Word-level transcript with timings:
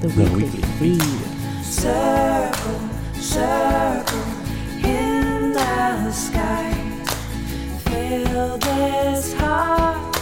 the, 0.00 0.08
The 0.08 0.22
weekly, 0.30 0.60
Weekly 0.80 0.98
read. 0.98 1.64
Circle, 1.64 2.80
circle 3.14 4.22
in 4.84 5.52
the 5.52 6.10
sky. 6.12 6.72
Feel 7.84 8.58
this 8.58 9.34
heart, 9.34 10.14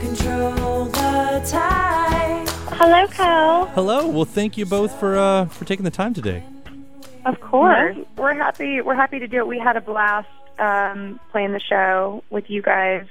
control 0.00 0.84
the 0.86 1.42
tide. 1.46 2.48
Hello, 2.72 3.06
Kyle. 3.08 3.66
Hello. 3.66 4.08
Well, 4.08 4.24
thank 4.24 4.56
you 4.58 4.66
both 4.66 4.98
for 4.98 5.16
uh, 5.16 5.46
for 5.46 5.64
taking 5.64 5.84
the 5.84 5.90
time 5.90 6.12
today. 6.14 6.42
Of 7.24 7.40
course. 7.40 7.96
We're 8.16 8.34
happy. 8.34 8.80
We're 8.80 8.94
happy 8.94 9.18
to 9.20 9.28
do 9.28 9.38
it. 9.38 9.46
We 9.46 9.58
had 9.58 9.76
a 9.76 9.80
blast 9.80 10.28
um, 10.58 11.20
playing 11.30 11.52
the 11.52 11.60
show 11.60 12.24
with 12.30 12.48
you 12.48 12.62
guys 12.62 13.06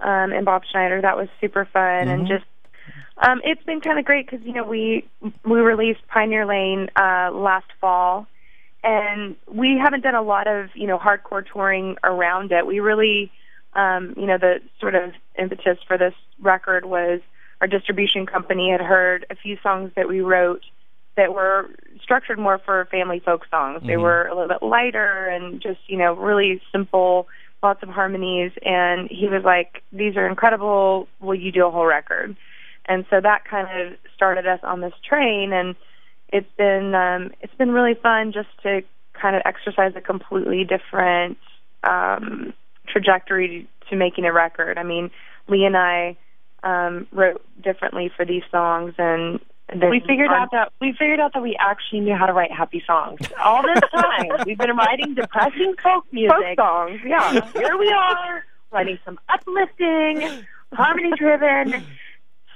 um, 0.00 0.32
and 0.32 0.44
Bob 0.44 0.62
Schneider. 0.70 1.00
That 1.00 1.16
was 1.16 1.28
super 1.40 1.64
fun, 1.72 2.08
and 2.08 2.26
just 2.28 2.44
um, 3.22 3.40
it's 3.44 3.62
been 3.62 3.80
kind 3.80 3.98
of 3.98 4.04
great 4.04 4.28
because 4.28 4.44
you 4.44 4.52
know 4.52 4.64
we 4.64 5.08
we 5.44 5.60
released 5.60 6.00
Pioneer 6.08 6.44
Lane 6.44 6.90
uh, 6.96 7.30
last 7.32 7.66
fall, 7.80 8.26
and 8.82 9.36
we 9.46 9.78
haven't 9.78 10.02
done 10.02 10.14
a 10.16 10.22
lot 10.22 10.48
of 10.48 10.70
you 10.74 10.86
know 10.86 10.98
hardcore 10.98 11.44
touring 11.46 11.96
around 12.02 12.52
it. 12.52 12.66
We 12.66 12.80
really, 12.80 13.30
um, 13.74 14.14
you 14.16 14.26
know, 14.26 14.38
the 14.38 14.60
sort 14.80 14.94
of 14.94 15.12
impetus 15.38 15.78
for 15.86 15.96
this 15.96 16.14
record 16.40 16.84
was 16.84 17.20
our 17.60 17.68
distribution 17.68 18.26
company 18.26 18.70
had 18.70 18.80
heard 18.80 19.24
a 19.30 19.36
few 19.36 19.56
songs 19.62 19.92
that 19.94 20.08
we 20.08 20.20
wrote 20.20 20.64
that 21.16 21.32
were 21.32 21.70
structured 22.02 22.38
more 22.38 22.58
for 22.58 22.86
family 22.86 23.20
folk 23.20 23.46
songs. 23.50 23.82
They 23.86 23.94
Mhm. 23.94 24.02
were 24.02 24.26
a 24.26 24.34
little 24.34 24.48
bit 24.48 24.62
lighter 24.62 25.26
and 25.28 25.60
just, 25.60 25.78
you 25.86 25.98
know, 25.98 26.14
really 26.14 26.60
simple, 26.72 27.28
lots 27.62 27.82
of 27.82 27.90
harmonies. 27.90 28.50
And 28.64 29.08
he 29.10 29.28
was 29.28 29.44
like, 29.44 29.82
These 29.92 30.16
are 30.16 30.26
incredible. 30.26 31.06
Will 31.20 31.34
you 31.36 31.52
do 31.52 31.66
a 31.66 31.70
whole 31.70 31.84
record? 31.84 32.34
And 32.86 33.04
so 33.10 33.20
that 33.20 33.44
kind 33.44 33.68
of 33.80 33.98
started 34.14 34.46
us 34.46 34.60
on 34.62 34.80
this 34.80 34.92
train. 35.08 35.52
And 35.52 35.76
it's 36.28 36.50
been, 36.56 36.94
um, 36.94 37.30
it's 37.40 37.54
been 37.54 37.70
really 37.72 37.94
fun 37.94 38.32
just 38.32 38.48
to 38.62 38.82
kind 39.12 39.36
of 39.36 39.42
exercise 39.44 39.92
a 39.96 40.00
completely 40.00 40.64
different 40.64 41.38
um, 41.84 42.52
trajectory 42.88 43.68
to 43.90 43.96
making 43.96 44.24
a 44.24 44.32
record. 44.32 44.78
I 44.78 44.82
mean, 44.82 45.10
Lee 45.48 45.64
and 45.64 45.76
I 45.76 46.16
um, 46.62 47.06
wrote 47.12 47.42
differently 47.62 48.10
for 48.16 48.24
these 48.24 48.42
songs, 48.50 48.94
and 48.98 49.40
We 49.90 50.00
figured 50.00 50.28
on- 50.30 50.42
out 50.42 50.50
that 50.52 50.72
we 50.80 50.92
figured 50.92 51.20
out 51.20 51.32
that 51.34 51.42
we 51.42 51.56
actually 51.58 52.00
knew 52.00 52.14
how 52.14 52.26
to 52.26 52.32
write 52.32 52.52
happy 52.52 52.82
songs. 52.86 53.20
All 53.44 53.62
this 53.62 53.80
time, 53.94 54.28
we've 54.46 54.58
been 54.58 54.76
writing 54.76 55.14
depressing 55.14 55.74
folk 55.82 56.04
music. 56.12 56.36
folk 56.36 56.56
songs. 56.58 57.00
Yeah, 57.04 57.50
Here 57.52 57.76
we 57.76 57.90
are, 57.92 58.44
writing 58.70 58.98
some 59.04 59.18
uplifting, 59.28 60.44
harmony-driven 60.72 61.84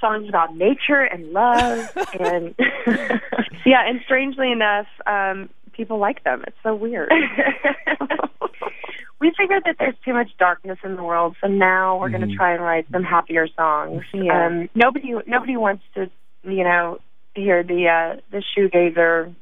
songs 0.07 0.29
about 0.29 0.55
nature 0.57 1.03
and 1.03 1.33
love, 1.33 1.89
and 2.21 2.55
yeah, 3.67 3.87
and 3.89 4.01
strangely 4.05 4.53
enough, 4.53 4.87
um, 5.07 5.49
people 5.73 5.99
like 5.99 6.23
them. 6.25 6.45
It's 6.47 6.57
so 6.63 6.75
weird. 6.75 7.11
we 9.21 9.33
figured 9.39 9.63
that 9.67 9.77
there's 9.79 9.95
too 10.05 10.13
much 10.13 10.29
darkness 10.39 10.79
in 10.85 10.97
the 10.97 11.03
world, 11.03 11.37
so 11.41 11.49
now 11.49 11.99
we're 11.99 12.11
going 12.11 12.23
Mhm. 12.23 12.31
to 12.31 12.37
try 12.37 12.53
and 12.55 12.63
write 12.63 12.87
some 12.93 13.03
happier 13.03 13.49
songs. 13.57 14.03
Yeah. 14.13 14.47
Um, 14.47 14.69
nobody, 14.75 15.15
nobody 15.27 15.57
wants 15.57 15.85
to, 15.95 16.11
you 16.45 16.65
know, 16.65 16.99
hear 17.35 17.63
the 17.63 17.89
uh, 17.89 18.21
the 18.31 18.43
shoegazer 18.57 19.35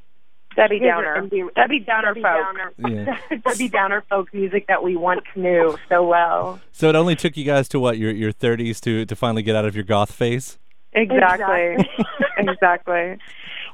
Debbie 0.57 0.81
shoegazer 0.81 0.83
Downer. 1.15 1.23
indie- 1.29 1.55
Debbie 1.55 1.79
Downer 1.81 2.15
Debbie 2.15 2.23
folk. 2.23 2.43
Downer, 2.43 2.73
Yeah. 3.31 3.39
Debbie 3.45 3.69
Downer 3.69 4.05
folk 4.09 4.33
music 4.35 4.67
that 4.69 4.83
we 4.83 4.97
once 4.97 5.23
knew 5.37 5.77
so 5.89 6.07
well. 6.07 6.61
So 6.73 6.89
it 6.89 6.95
only 6.97 7.17
took 7.17 7.37
you 7.37 7.45
guys 7.45 7.69
to 7.71 7.81
what 7.81 7.99
your 7.99 8.11
your 8.13 8.33
30s 8.33 8.81
to 8.83 9.05
to 9.07 9.17
finally 9.17 9.43
get 9.43 9.57
out 9.57 9.65
of 9.65 9.75
your 9.75 9.85
goth 9.85 10.13
phase. 10.13 10.59
Exactly. 10.93 11.77
exactly. 12.39 13.19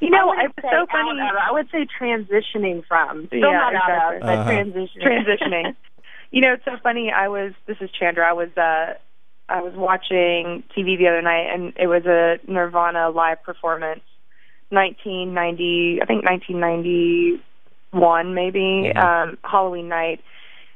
You 0.00 0.08
know, 0.10 0.30
I 0.30 0.44
it 0.44 0.48
would 0.48 0.52
was 0.56 0.62
say 0.62 0.68
so 0.72 0.86
funny. 0.90 1.20
of- 1.20 1.36
I 1.36 1.52
would 1.52 1.68
say 1.70 1.86
transitioning 2.00 2.84
from. 2.86 3.26
Still 3.26 3.40
Yeah, 3.40 3.52
not 3.52 3.74
out 3.74 3.90
of, 3.90 4.16
exactly. 4.16 4.20
but 4.20 4.38
Uh-huh. 4.38 4.50
transitioning. 4.50 5.26
transitioning. 5.26 5.76
you 6.30 6.40
know, 6.40 6.52
it's 6.54 6.64
so 6.64 6.76
funny. 6.82 7.10
I 7.12 7.28
was. 7.28 7.52
This 7.66 7.76
is 7.80 7.90
Chandra. 7.90 8.28
I 8.28 8.32
was. 8.32 8.48
uh 8.56 8.94
I 9.48 9.62
was 9.62 9.74
watching 9.74 10.62
TV 10.76 10.96
the 10.96 11.08
other 11.08 11.22
night, 11.22 11.48
and 11.52 11.72
it 11.76 11.88
was 11.88 12.06
a 12.06 12.38
Nirvana 12.50 13.10
live 13.10 13.42
performance, 13.42 14.00
1990. 14.70 16.00
I 16.02 16.06
think 16.06 16.24
1991, 16.24 18.34
maybe 18.34 18.92
Mhm. 18.94 18.96
um, 18.96 19.38
Halloween 19.44 19.88
night 19.88 20.20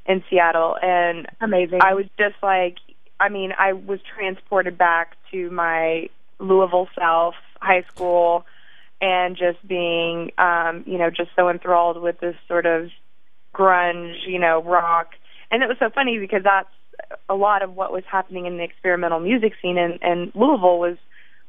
in 0.07 0.23
Seattle, 0.29 0.77
and 0.81 1.27
Amazing. 1.41 1.81
I 1.83 1.95
was 1.95 2.07
just 2.19 2.37
like, 2.43 2.79
I 3.19 3.29
mean, 3.29 3.53
I 3.57 3.73
was 3.73 4.01
transported 4.03 4.77
back 4.77 5.17
to 5.31 5.51
my 5.51 6.09
Louisville 6.39 6.89
self, 6.95 7.35
high 7.61 7.83
school, 7.83 8.45
and 9.01 9.37
just 9.37 9.67
being, 9.67 10.33
um, 10.39 10.85
you 10.87 10.99
know, 10.99 11.11
just 11.11 11.31
so 11.37 11.49
enthralled 11.49 12.01
with 12.01 12.19
this 12.21 12.37
sort 12.49 12.67
of 12.67 12.91
grunge, 13.55 14.27
you 14.27 14.39
know, 14.39 14.63
rock. 14.63 15.15
And 15.51 15.63
it 15.63 15.69
was 15.69 15.79
so 15.79 15.91
funny 15.91 16.19
because 16.19 16.43
that's 16.43 16.69
a 17.29 17.35
lot 17.35 17.63
of 17.63 17.75
what 17.75 17.93
was 17.93 18.05
happening 18.11 18.47
in 18.47 18.57
the 18.57 18.65
experimental 18.65 19.21
music 19.21 19.55
scene 19.61 19.79
in, 19.79 19.99
in 20.03 20.33
Louisville 20.35 20.79
was 20.79 20.97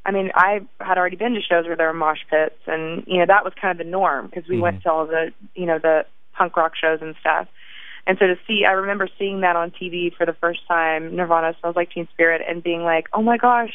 I 0.06 0.12
mean, 0.12 0.30
I 0.36 0.60
had 0.80 0.98
already 0.98 1.16
been 1.16 1.34
to 1.34 1.40
shows 1.42 1.66
where 1.66 1.76
there 1.76 1.88
were 1.88 1.92
mosh 1.92 2.20
pits, 2.30 2.54
and 2.66 3.02
you 3.08 3.18
know 3.18 3.26
that 3.26 3.44
was 3.44 3.52
kind 3.60 3.72
of 3.78 3.84
the 3.84 3.90
norm 3.90 4.26
because 4.26 4.48
we 4.48 4.60
went 4.60 4.82
to 4.84 4.90
all 4.90 5.06
the 5.06 5.32
you 5.54 5.66
know 5.66 5.80
the 5.80 6.06
punk 6.32 6.56
rock 6.56 6.72
shows 6.80 7.00
and 7.02 7.16
stuff. 7.20 7.48
And 8.06 8.16
so 8.20 8.28
to 8.28 8.36
see, 8.46 8.64
I 8.64 8.72
remember 8.72 9.08
seeing 9.18 9.40
that 9.40 9.56
on 9.56 9.72
TV 9.72 10.14
for 10.14 10.24
the 10.24 10.32
first 10.34 10.60
time, 10.68 11.16
Nirvana 11.16 11.56
smells 11.58 11.74
like 11.74 11.90
Teen 11.90 12.06
Spirit, 12.12 12.40
and 12.48 12.62
being 12.62 12.84
like, 12.84 13.06
oh 13.12 13.20
my 13.20 13.36
gosh, 13.36 13.72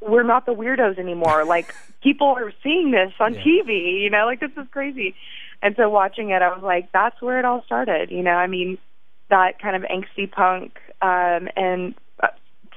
we're 0.00 0.22
not 0.22 0.46
the 0.46 0.54
weirdos 0.54 0.98
anymore. 0.98 1.44
Like 1.46 1.74
people 2.02 2.28
are 2.28 2.52
seeing 2.62 2.90
this 2.90 3.12
on 3.20 3.34
Yeah. 3.34 3.42
TV, 3.42 4.00
you 4.00 4.08
know, 4.08 4.24
like 4.24 4.40
this 4.40 4.50
is 4.56 4.66
crazy. 4.70 5.14
And 5.60 5.74
so 5.76 5.90
watching 5.90 6.30
it, 6.30 6.40
I 6.40 6.48
was 6.48 6.62
like, 6.62 6.90
that's 6.92 7.20
where 7.20 7.38
it 7.38 7.44
all 7.44 7.62
started. 7.66 8.10
You 8.10 8.22
know, 8.22 8.30
I 8.30 8.46
mean, 8.46 8.78
that 9.28 9.60
kind 9.60 9.76
of 9.76 9.82
angsty 9.82 10.30
punk, 10.30 10.78
um, 11.02 11.48
and 11.54 11.94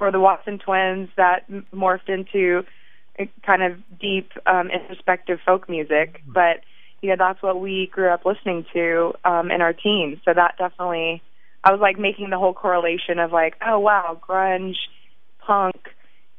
for 0.02 0.10
the 0.10 0.20
Watson 0.20 0.58
twins, 0.58 1.10
that 1.16 1.48
morphed 1.72 2.10
into 2.10 2.66
kind 3.46 3.62
of 3.62 3.78
deep, 4.00 4.32
um, 4.48 4.72
introspective 4.72 5.38
folk 5.46 5.70
music. 5.70 6.24
But 6.26 6.62
you 7.04 7.10
know, 7.10 7.18
that's 7.20 7.40
what 7.44 7.62
we 7.62 7.86
grew 7.94 8.10
up 8.10 8.26
listening 8.26 8.66
to 8.74 9.14
um, 9.24 9.52
in 9.52 9.62
our 9.62 9.74
teens. 9.74 10.18
So 10.26 10.34
that 10.34 10.56
definitely, 10.58 11.22
I 11.64 11.72
was 11.72 11.80
like 11.80 12.00
making 12.00 12.32
the 12.32 12.40
whole 12.40 12.56
correlation 12.56 13.20
of 13.20 13.32
like, 13.32 13.58
oh 13.64 13.78
wow, 13.78 14.20
grunge, 14.28 14.78
punk, 15.38 15.76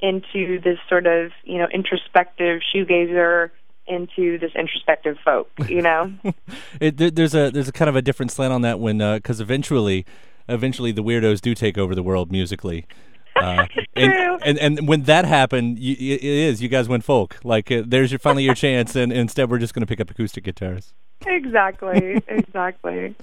into 0.01 0.61
this 0.61 0.79
sort 0.89 1.07
of 1.07 1.31
you 1.45 1.59
know 1.59 1.69
introspective 1.73 2.63
shoegazer 2.75 3.51
into 3.87 4.41
this 4.41 4.51
introspective 4.57 5.19
folk. 5.25 5.49
You 5.69 5.83
know. 5.83 6.13
It, 6.81 6.97
there's 6.97 7.35
a 7.35 7.51
there's 7.51 7.69
a 7.69 7.73
kind 7.73 7.89
of 7.89 7.95
a 7.95 8.03
different 8.03 8.33
slant 8.33 8.53
on 8.53 8.63
that 8.63 8.81
when 8.81 8.99
because 8.99 9.41
eventually, 9.41 10.05
eventually 10.49 10.91
the 10.91 11.03
weirdos 11.05 11.41
do 11.41 11.55
take 11.55 11.79
over 11.79 11.95
the 11.95 12.03
world 12.03 12.33
musically. 12.33 12.87
Uh, 13.43 13.67
and, 13.97 14.13
True. 14.13 14.39
and 14.45 14.59
and 14.59 14.87
when 14.89 15.03
that 15.05 15.25
happened, 15.25 15.79
you, 15.79 15.97
it 16.15 16.23
is 16.23 16.63
you 16.63 16.69
guys 16.69 16.87
went 16.89 17.03
folk. 17.03 17.39
Like 17.43 17.73
uh, 17.73 17.83
there's 17.87 18.13
your 18.13 18.19
finally 18.19 18.45
your 18.45 18.55
chance, 18.55 18.95
and 18.95 19.11
instead 19.13 19.51
we're 19.51 19.59
just 19.59 19.73
going 19.75 19.81
to 19.81 19.87
pick 19.87 20.01
up 20.01 20.11
acoustic 20.11 20.45
guitars. 20.45 20.93
exactly, 21.27 22.23
exactly. 22.29 23.15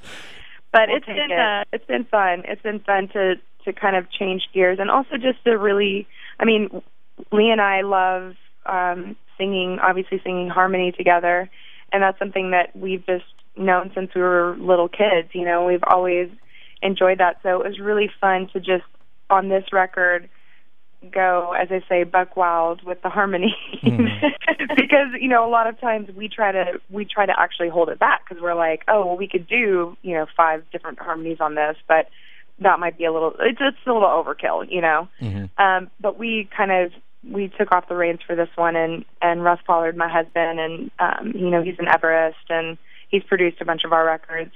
But 0.71 0.87
We'll 0.89 0.97
it's 0.97 1.05
take 1.05 1.15
been 1.15 1.31
it. 1.31 1.39
uh, 1.39 1.63
it's 1.71 1.85
been 1.85 2.05
fun. 2.05 2.43
It's 2.45 2.61
been 2.61 2.79
fun 2.79 3.07
to 3.09 3.35
to 3.65 3.73
kind 3.73 3.95
of 3.95 4.09
change 4.11 4.47
gears 4.53 4.79
and 4.79 4.89
also 4.89 5.17
just 5.17 5.43
to 5.45 5.57
really. 5.57 6.07
I 6.39 6.45
mean, 6.45 6.81
Lee 7.31 7.51
and 7.51 7.61
I 7.61 7.81
love 7.81 8.35
um, 8.65 9.15
singing. 9.37 9.77
Obviously, 9.79 10.19
singing 10.23 10.49
harmony 10.49 10.91
together, 10.91 11.49
and 11.93 12.01
that's 12.03 12.17
something 12.19 12.51
that 12.51 12.75
we've 12.75 13.05
just 13.05 13.25
known 13.55 13.91
since 13.93 14.13
we 14.15 14.21
were 14.21 14.55
little 14.59 14.89
kids. 14.89 15.29
You 15.33 15.45
know, 15.45 15.65
we've 15.65 15.83
always 15.85 16.29
enjoyed 16.81 17.19
that. 17.19 17.37
So 17.43 17.61
it 17.61 17.67
was 17.67 17.79
really 17.79 18.09
fun 18.19 18.47
to 18.53 18.59
just 18.59 18.83
on 19.29 19.49
this 19.49 19.65
record 19.71 20.29
go, 21.11 21.53
as 21.53 21.69
I 21.71 21.81
say, 21.87 22.03
buck 22.03 22.35
wild 22.35 22.83
with 22.83 23.01
the 23.01 23.09
harmony, 23.09 23.55
because 23.83 25.07
you 25.19 25.29
know 25.29 25.47
a 25.47 25.49
lot 25.49 25.67
of 25.67 25.79
times 25.79 26.09
we 26.15 26.27
try 26.27 26.51
to 26.51 26.79
we 26.89 27.05
try 27.05 27.25
to 27.25 27.39
actually 27.39 27.69
hold 27.69 27.89
it 27.89 27.99
back 27.99 28.27
because 28.27 28.41
we're 28.41 28.55
like, 28.55 28.83
oh, 28.87 29.05
well, 29.05 29.17
we 29.17 29.27
could 29.27 29.47
do 29.47 29.95
you 30.01 30.13
know 30.13 30.25
five 30.35 30.63
different 30.71 30.99
harmonies 30.99 31.37
on 31.39 31.55
this, 31.55 31.77
but 31.87 32.09
that 32.59 32.79
might 32.79 32.97
be 32.97 33.05
a 33.05 33.13
little 33.13 33.33
it's 33.39 33.59
it's 33.61 33.77
a 33.85 33.93
little 33.93 34.09
overkill, 34.09 34.69
you 34.69 34.81
know. 34.81 35.07
Mhm. 35.21 35.49
Um, 35.57 35.89
but 35.99 36.17
we 36.17 36.49
kind 36.55 36.71
of 36.71 36.91
we 37.29 37.51
took 37.57 37.71
off 37.71 37.87
the 37.87 37.95
reins 37.95 38.19
for 38.25 38.35
this 38.35 38.49
one, 38.55 38.75
and 38.75 39.05
and 39.21 39.43
Russ 39.43 39.59
Pollard, 39.65 39.95
my 39.95 40.09
husband, 40.09 40.59
and 40.59 40.91
um, 40.99 41.31
you 41.35 41.49
know 41.49 41.61
he's 41.63 41.79
an 41.79 41.87
Everest, 41.87 42.49
and 42.49 42.77
he's 43.09 43.23
produced 43.23 43.61
a 43.61 43.65
bunch 43.65 43.83
of 43.85 43.93
our 43.93 44.05
records. 44.05 44.51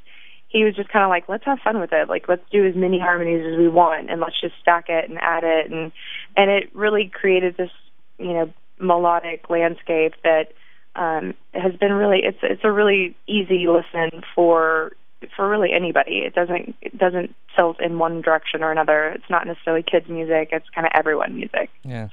He 0.53 0.63
was 0.63 0.75
just 0.75 0.89
kind 0.89 1.03
of 1.03 1.09
like, 1.09 1.27
let's 1.27 1.43
have 1.45 1.59
fun 1.59 1.79
with 1.79 1.91
it. 1.91 2.07
Like, 2.07 2.29
let's 2.29 2.47
do 2.51 2.65
as 2.65 2.75
many 2.75 2.99
harmonies 2.99 3.43
as 3.45 3.57
we 3.57 3.67
want, 3.67 4.09
and 4.09 4.21
let's 4.21 4.39
just 4.39 4.53
stack 4.61 4.85
it 4.87 5.09
and 5.09 5.17
add 5.19 5.43
it, 5.43 5.69
and 5.69 5.91
and 6.37 6.49
it 6.49 6.73
really 6.73 7.11
created 7.13 7.57
this, 7.57 7.71
you 8.17 8.33
know, 8.33 8.53
melodic 8.79 9.49
landscape 9.49 10.13
that 10.23 10.53
um, 10.95 11.33
has 11.53 11.75
been 11.75 11.91
really. 11.91 12.19
It's 12.23 12.37
it's 12.43 12.63
a 12.63 12.71
really 12.71 13.15
easy 13.27 13.67
listen 13.67 14.21
for 14.35 14.93
for 15.35 15.49
really 15.49 15.71
anybody. 15.73 16.19
It 16.19 16.35
doesn't 16.35 16.75
it 16.81 16.97
doesn't 16.97 17.35
tilt 17.55 17.81
in 17.81 17.97
one 17.97 18.21
direction 18.21 18.63
or 18.63 18.71
another. 18.71 19.09
It's 19.09 19.29
not 19.29 19.47
necessarily 19.47 19.83
kids 19.83 20.07
music. 20.07 20.49
It's 20.51 20.69
kind 20.69 20.85
of 20.85 20.91
everyone 20.95 21.35
music. 21.35 21.69
Yeah. 21.83 22.09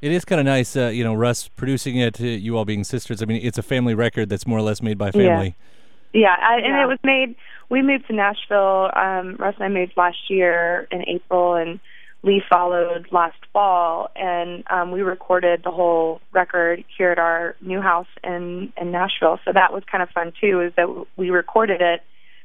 It 0.00 0.12
is 0.12 0.24
kind 0.24 0.40
of 0.40 0.46
nice, 0.46 0.76
uh, 0.76 0.86
you 0.86 1.04
know, 1.04 1.12
Russ 1.12 1.48
producing 1.48 1.96
it, 1.96 2.20
uh, 2.20 2.24
you 2.24 2.56
all 2.56 2.64
being 2.64 2.84
sisters. 2.84 3.22
I 3.22 3.26
mean, 3.26 3.40
it's 3.42 3.58
a 3.58 3.62
family 3.62 3.94
record 3.94 4.30
that's 4.30 4.46
more 4.46 4.58
or 4.58 4.62
less 4.62 4.80
made 4.80 4.96
by 4.96 5.10
family. 5.10 5.56
Yeah, 5.58 5.66
I, 6.14 6.56
and 6.56 6.66
Yeah. 6.66 6.84
it 6.84 6.88
was 6.88 6.98
made. 7.04 7.36
We 7.68 7.82
moved 7.82 8.06
to 8.08 8.12
Nashville. 8.14 8.90
Um, 8.94 9.36
Russ 9.36 9.54
and 9.56 9.64
I 9.64 9.68
moved 9.68 9.92
last 9.96 10.28
year 10.28 10.88
in 10.90 11.04
April, 11.08 11.54
and 11.54 11.78
Lee 12.22 12.42
followed 12.48 13.08
last 13.12 13.38
fall. 13.52 14.10
And 14.16 14.64
um, 14.68 14.90
we 14.90 15.02
recorded 15.02 15.62
the 15.64 15.70
whole 15.70 16.20
record 16.32 16.84
here 16.96 17.10
at 17.12 17.18
our 17.18 17.54
new 17.60 17.80
house 17.80 18.08
in 18.24 18.72
in 18.80 18.90
Nashville. 18.90 19.38
So 19.44 19.52
that 19.52 19.72
was 19.72 19.84
kind 19.90 20.02
of 20.02 20.10
fun 20.10 20.32
too. 20.40 20.60
Is 20.60 20.72
that 20.76 21.06
we 21.16 21.30
recorded 21.30 21.80
it 21.80 22.02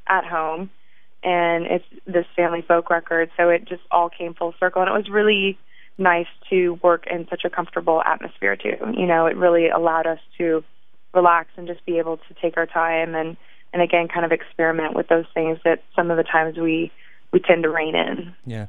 at 0.08 0.24
home, 0.24 0.70
and 1.24 1.66
it's 1.66 1.84
this 2.06 2.26
family 2.36 2.62
folk 2.62 2.88
record. 2.88 3.30
So 3.36 3.48
it 3.48 3.64
just 3.66 3.82
all 3.90 4.08
came 4.08 4.34
full 4.34 4.54
circle, 4.60 4.82
and 4.82 4.88
it 4.88 4.94
was 4.94 5.10
really 5.10 5.58
nice 5.98 6.26
to 6.50 6.78
work 6.82 7.06
in 7.10 7.26
such 7.28 7.44
a 7.44 7.50
comfortable 7.50 8.02
atmosphere 8.02 8.54
too. 8.54 8.76
You 8.96 9.06
know, 9.06 9.26
it 9.26 9.36
really 9.36 9.68
allowed 9.70 10.06
us 10.06 10.20
to 10.38 10.62
relax 11.14 11.48
and 11.56 11.66
just 11.66 11.84
be 11.86 11.98
able 11.98 12.18
to 12.18 12.34
take 12.40 12.56
our 12.56 12.66
time 12.66 13.14
and 13.14 13.36
and 13.76 13.82
again 13.82 14.08
kind 14.08 14.24
of 14.24 14.32
experiment 14.32 14.94
with 14.94 15.06
those 15.08 15.26
things 15.34 15.58
that 15.62 15.82
some 15.94 16.10
of 16.10 16.16
the 16.16 16.22
times 16.22 16.56
we 16.56 16.90
we 17.30 17.40
tend 17.40 17.64
to 17.64 17.68
rein 17.68 17.94
in. 17.94 18.34
Yeah. 18.46 18.68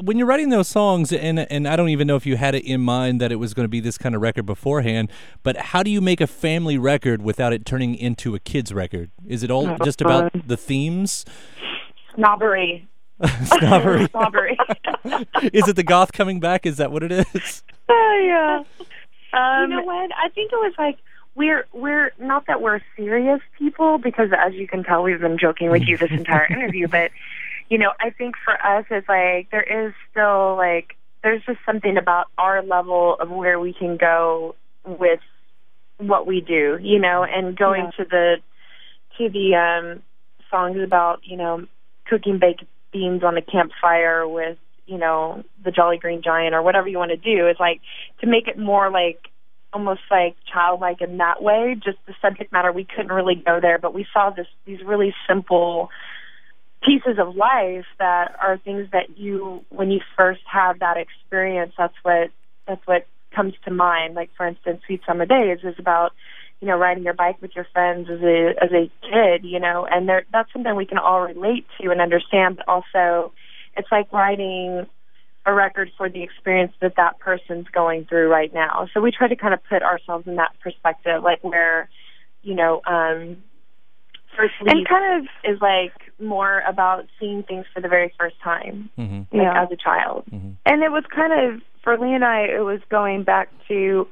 When 0.00 0.16
you're 0.16 0.26
writing 0.26 0.48
those 0.48 0.68
songs, 0.68 1.12
and 1.12 1.40
and 1.40 1.68
I 1.68 1.76
don't 1.76 1.90
even 1.90 2.06
know 2.06 2.16
if 2.16 2.24
you 2.24 2.38
had 2.38 2.54
it 2.54 2.64
in 2.64 2.80
mind 2.80 3.20
that 3.20 3.30
it 3.30 3.36
was 3.36 3.52
going 3.52 3.64
to 3.64 3.68
be 3.68 3.80
this 3.80 3.98
kind 3.98 4.14
of 4.14 4.22
record 4.22 4.46
beforehand, 4.46 5.10
but 5.42 5.56
how 5.58 5.82
do 5.82 5.90
you 5.90 6.00
make 6.00 6.22
a 6.22 6.26
family 6.26 6.78
record 6.78 7.20
without 7.20 7.52
it 7.52 7.66
turning 7.66 7.94
into 7.94 8.34
a 8.34 8.38
kids 8.38 8.72
record? 8.72 9.10
Is 9.26 9.42
it 9.42 9.50
all 9.50 9.76
just 9.84 10.00
about 10.00 10.32
the 10.48 10.56
themes? 10.56 11.26
Snobbery. 12.14 12.88
Snobbery? 13.44 14.06
Snobbery. 14.10 14.56
is 15.52 15.68
it 15.68 15.76
the 15.76 15.84
goth 15.84 16.12
coming 16.12 16.40
back? 16.40 16.64
Is 16.64 16.78
that 16.78 16.90
what 16.90 17.02
it 17.02 17.12
is? 17.12 17.62
yeah. 17.90 18.62
Um, 19.34 19.70
you 19.70 19.76
know 19.76 19.82
what? 19.82 20.10
I 20.16 20.30
think 20.30 20.50
it 20.50 20.56
was 20.56 20.72
like 20.78 20.96
we're 21.34 21.66
we're 21.72 22.12
not 22.18 22.46
that 22.46 22.60
we're 22.60 22.80
serious 22.96 23.40
people 23.58 23.98
because 23.98 24.30
as 24.36 24.54
you 24.54 24.66
can 24.66 24.82
tell 24.82 25.02
we've 25.02 25.20
been 25.20 25.38
joking 25.38 25.70
with 25.70 25.82
you 25.86 25.96
this 25.96 26.10
entire 26.16 26.46
interview, 26.52 26.88
but 26.88 27.10
you 27.68 27.78
know, 27.78 27.92
I 28.00 28.10
think 28.10 28.34
for 28.44 28.54
us 28.54 28.86
it's 28.90 29.08
like 29.08 29.50
there 29.50 29.86
is 29.86 29.92
still 30.10 30.56
like 30.56 30.96
there's 31.22 31.42
just 31.44 31.58
something 31.66 31.96
about 31.96 32.26
our 32.38 32.62
level 32.62 33.16
of 33.20 33.30
where 33.30 33.58
we 33.60 33.72
can 33.72 33.96
go 33.96 34.54
with 34.86 35.20
what 35.98 36.26
we 36.26 36.40
do, 36.40 36.78
you 36.80 36.98
know, 36.98 37.24
and 37.24 37.56
going 37.56 37.84
Yeah. 37.84 38.04
to 38.04 38.04
the 38.04 38.36
to 39.18 39.28
the 39.28 39.54
um 39.56 40.02
songs 40.50 40.78
about, 40.82 41.20
you 41.24 41.36
know, 41.36 41.66
cooking 42.06 42.38
baked 42.38 42.64
beans 42.92 43.22
on 43.22 43.36
a 43.36 43.42
campfire 43.42 44.26
with, 44.26 44.56
you 44.86 44.96
know, 44.96 45.44
the 45.62 45.70
Jolly 45.70 45.98
Green 45.98 46.22
Giant 46.22 46.54
or 46.54 46.62
whatever 46.62 46.88
you 46.88 46.98
want 46.98 47.10
to 47.10 47.16
do 47.16 47.48
is 47.48 47.56
like 47.60 47.80
to 48.20 48.26
make 48.26 48.48
it 48.48 48.58
more 48.58 48.90
like 48.90 49.18
almost 49.72 50.00
like 50.10 50.36
childlike 50.52 51.00
in 51.00 51.18
that 51.18 51.42
way. 51.42 51.76
Just 51.82 51.98
the 52.06 52.14
subject 52.22 52.52
matter, 52.52 52.72
we 52.72 52.84
couldn't 52.84 53.12
really 53.12 53.34
go 53.34 53.60
there, 53.60 53.78
but 53.78 53.94
we 53.94 54.06
saw 54.12 54.30
this 54.30 54.46
these 54.64 54.82
really 54.84 55.14
simple 55.28 55.90
pieces 56.82 57.18
of 57.18 57.34
life 57.34 57.86
that 57.98 58.34
are 58.40 58.58
things 58.58 58.88
that 58.92 59.18
you, 59.18 59.64
when 59.68 59.90
you 59.90 60.00
first 60.16 60.40
have 60.50 60.78
that 60.78 60.96
experience, 60.96 61.72
that's 61.76 61.94
what 62.02 62.30
that's 62.66 62.86
what 62.86 63.06
comes 63.34 63.54
to 63.64 63.70
mind. 63.70 64.14
Like 64.14 64.30
for 64.36 64.46
instance, 64.46 64.82
Sweet 64.86 65.02
Summer 65.06 65.26
Days 65.26 65.58
is 65.62 65.74
about 65.78 66.12
you 66.60 66.68
know 66.68 66.76
riding 66.76 67.04
your 67.04 67.14
bike 67.14 67.40
with 67.40 67.54
your 67.54 67.66
friends 67.72 68.08
as 68.10 68.20
a 68.20 68.54
as 68.62 68.70
a 68.72 68.90
kid, 69.02 69.44
you 69.44 69.60
know, 69.60 69.86
and 69.90 70.08
there 70.08 70.24
that's 70.32 70.52
something 70.52 70.74
we 70.76 70.86
can 70.86 70.98
all 70.98 71.20
relate 71.20 71.66
to 71.80 71.90
and 71.90 72.00
understand. 72.00 72.56
But 72.56 72.68
also, 72.68 73.32
it's 73.76 73.88
like 73.90 74.12
writing 74.12 74.86
a 75.48 75.54
record 75.54 75.90
for 75.96 76.10
the 76.10 76.22
experience 76.22 76.72
that 76.82 76.94
that 76.96 77.18
person's 77.20 77.66
going 77.72 78.04
through 78.04 78.30
right 78.30 78.52
now. 78.52 78.86
So 78.92 79.00
we 79.00 79.10
try 79.10 79.28
to 79.28 79.36
kind 79.36 79.54
of 79.54 79.60
put 79.64 79.82
ourselves 79.82 80.26
in 80.26 80.36
that 80.36 80.52
perspective, 80.62 81.22
like 81.24 81.42
where, 81.42 81.88
you 82.42 82.54
know, 82.54 82.82
um, 82.86 83.38
First 84.36 84.52
and 84.60 84.86
kind 84.86 85.20
of 85.24 85.50
is 85.50 85.60
like 85.60 85.94
more 86.20 86.62
about 86.68 87.06
seeing 87.18 87.42
things 87.42 87.64
for 87.74 87.80
the 87.80 87.88
very 87.88 88.12
first 88.20 88.36
time, 88.44 88.90
hmm 88.94 89.22
like 89.32 89.42
Yeah. 89.42 89.62
as 89.62 89.72
a 89.72 89.76
child. 89.76 90.26
mhm 90.30 90.54
and 90.66 90.82
it 90.82 90.92
was 90.92 91.02
kind 91.06 91.32
of 91.32 91.62
for 91.82 91.96
Lee 91.98 92.12
and 92.14 92.24
I 92.24 92.42
it 92.42 92.62
was 92.62 92.80
going 92.90 93.22
back 93.24 93.48
to 93.68 94.06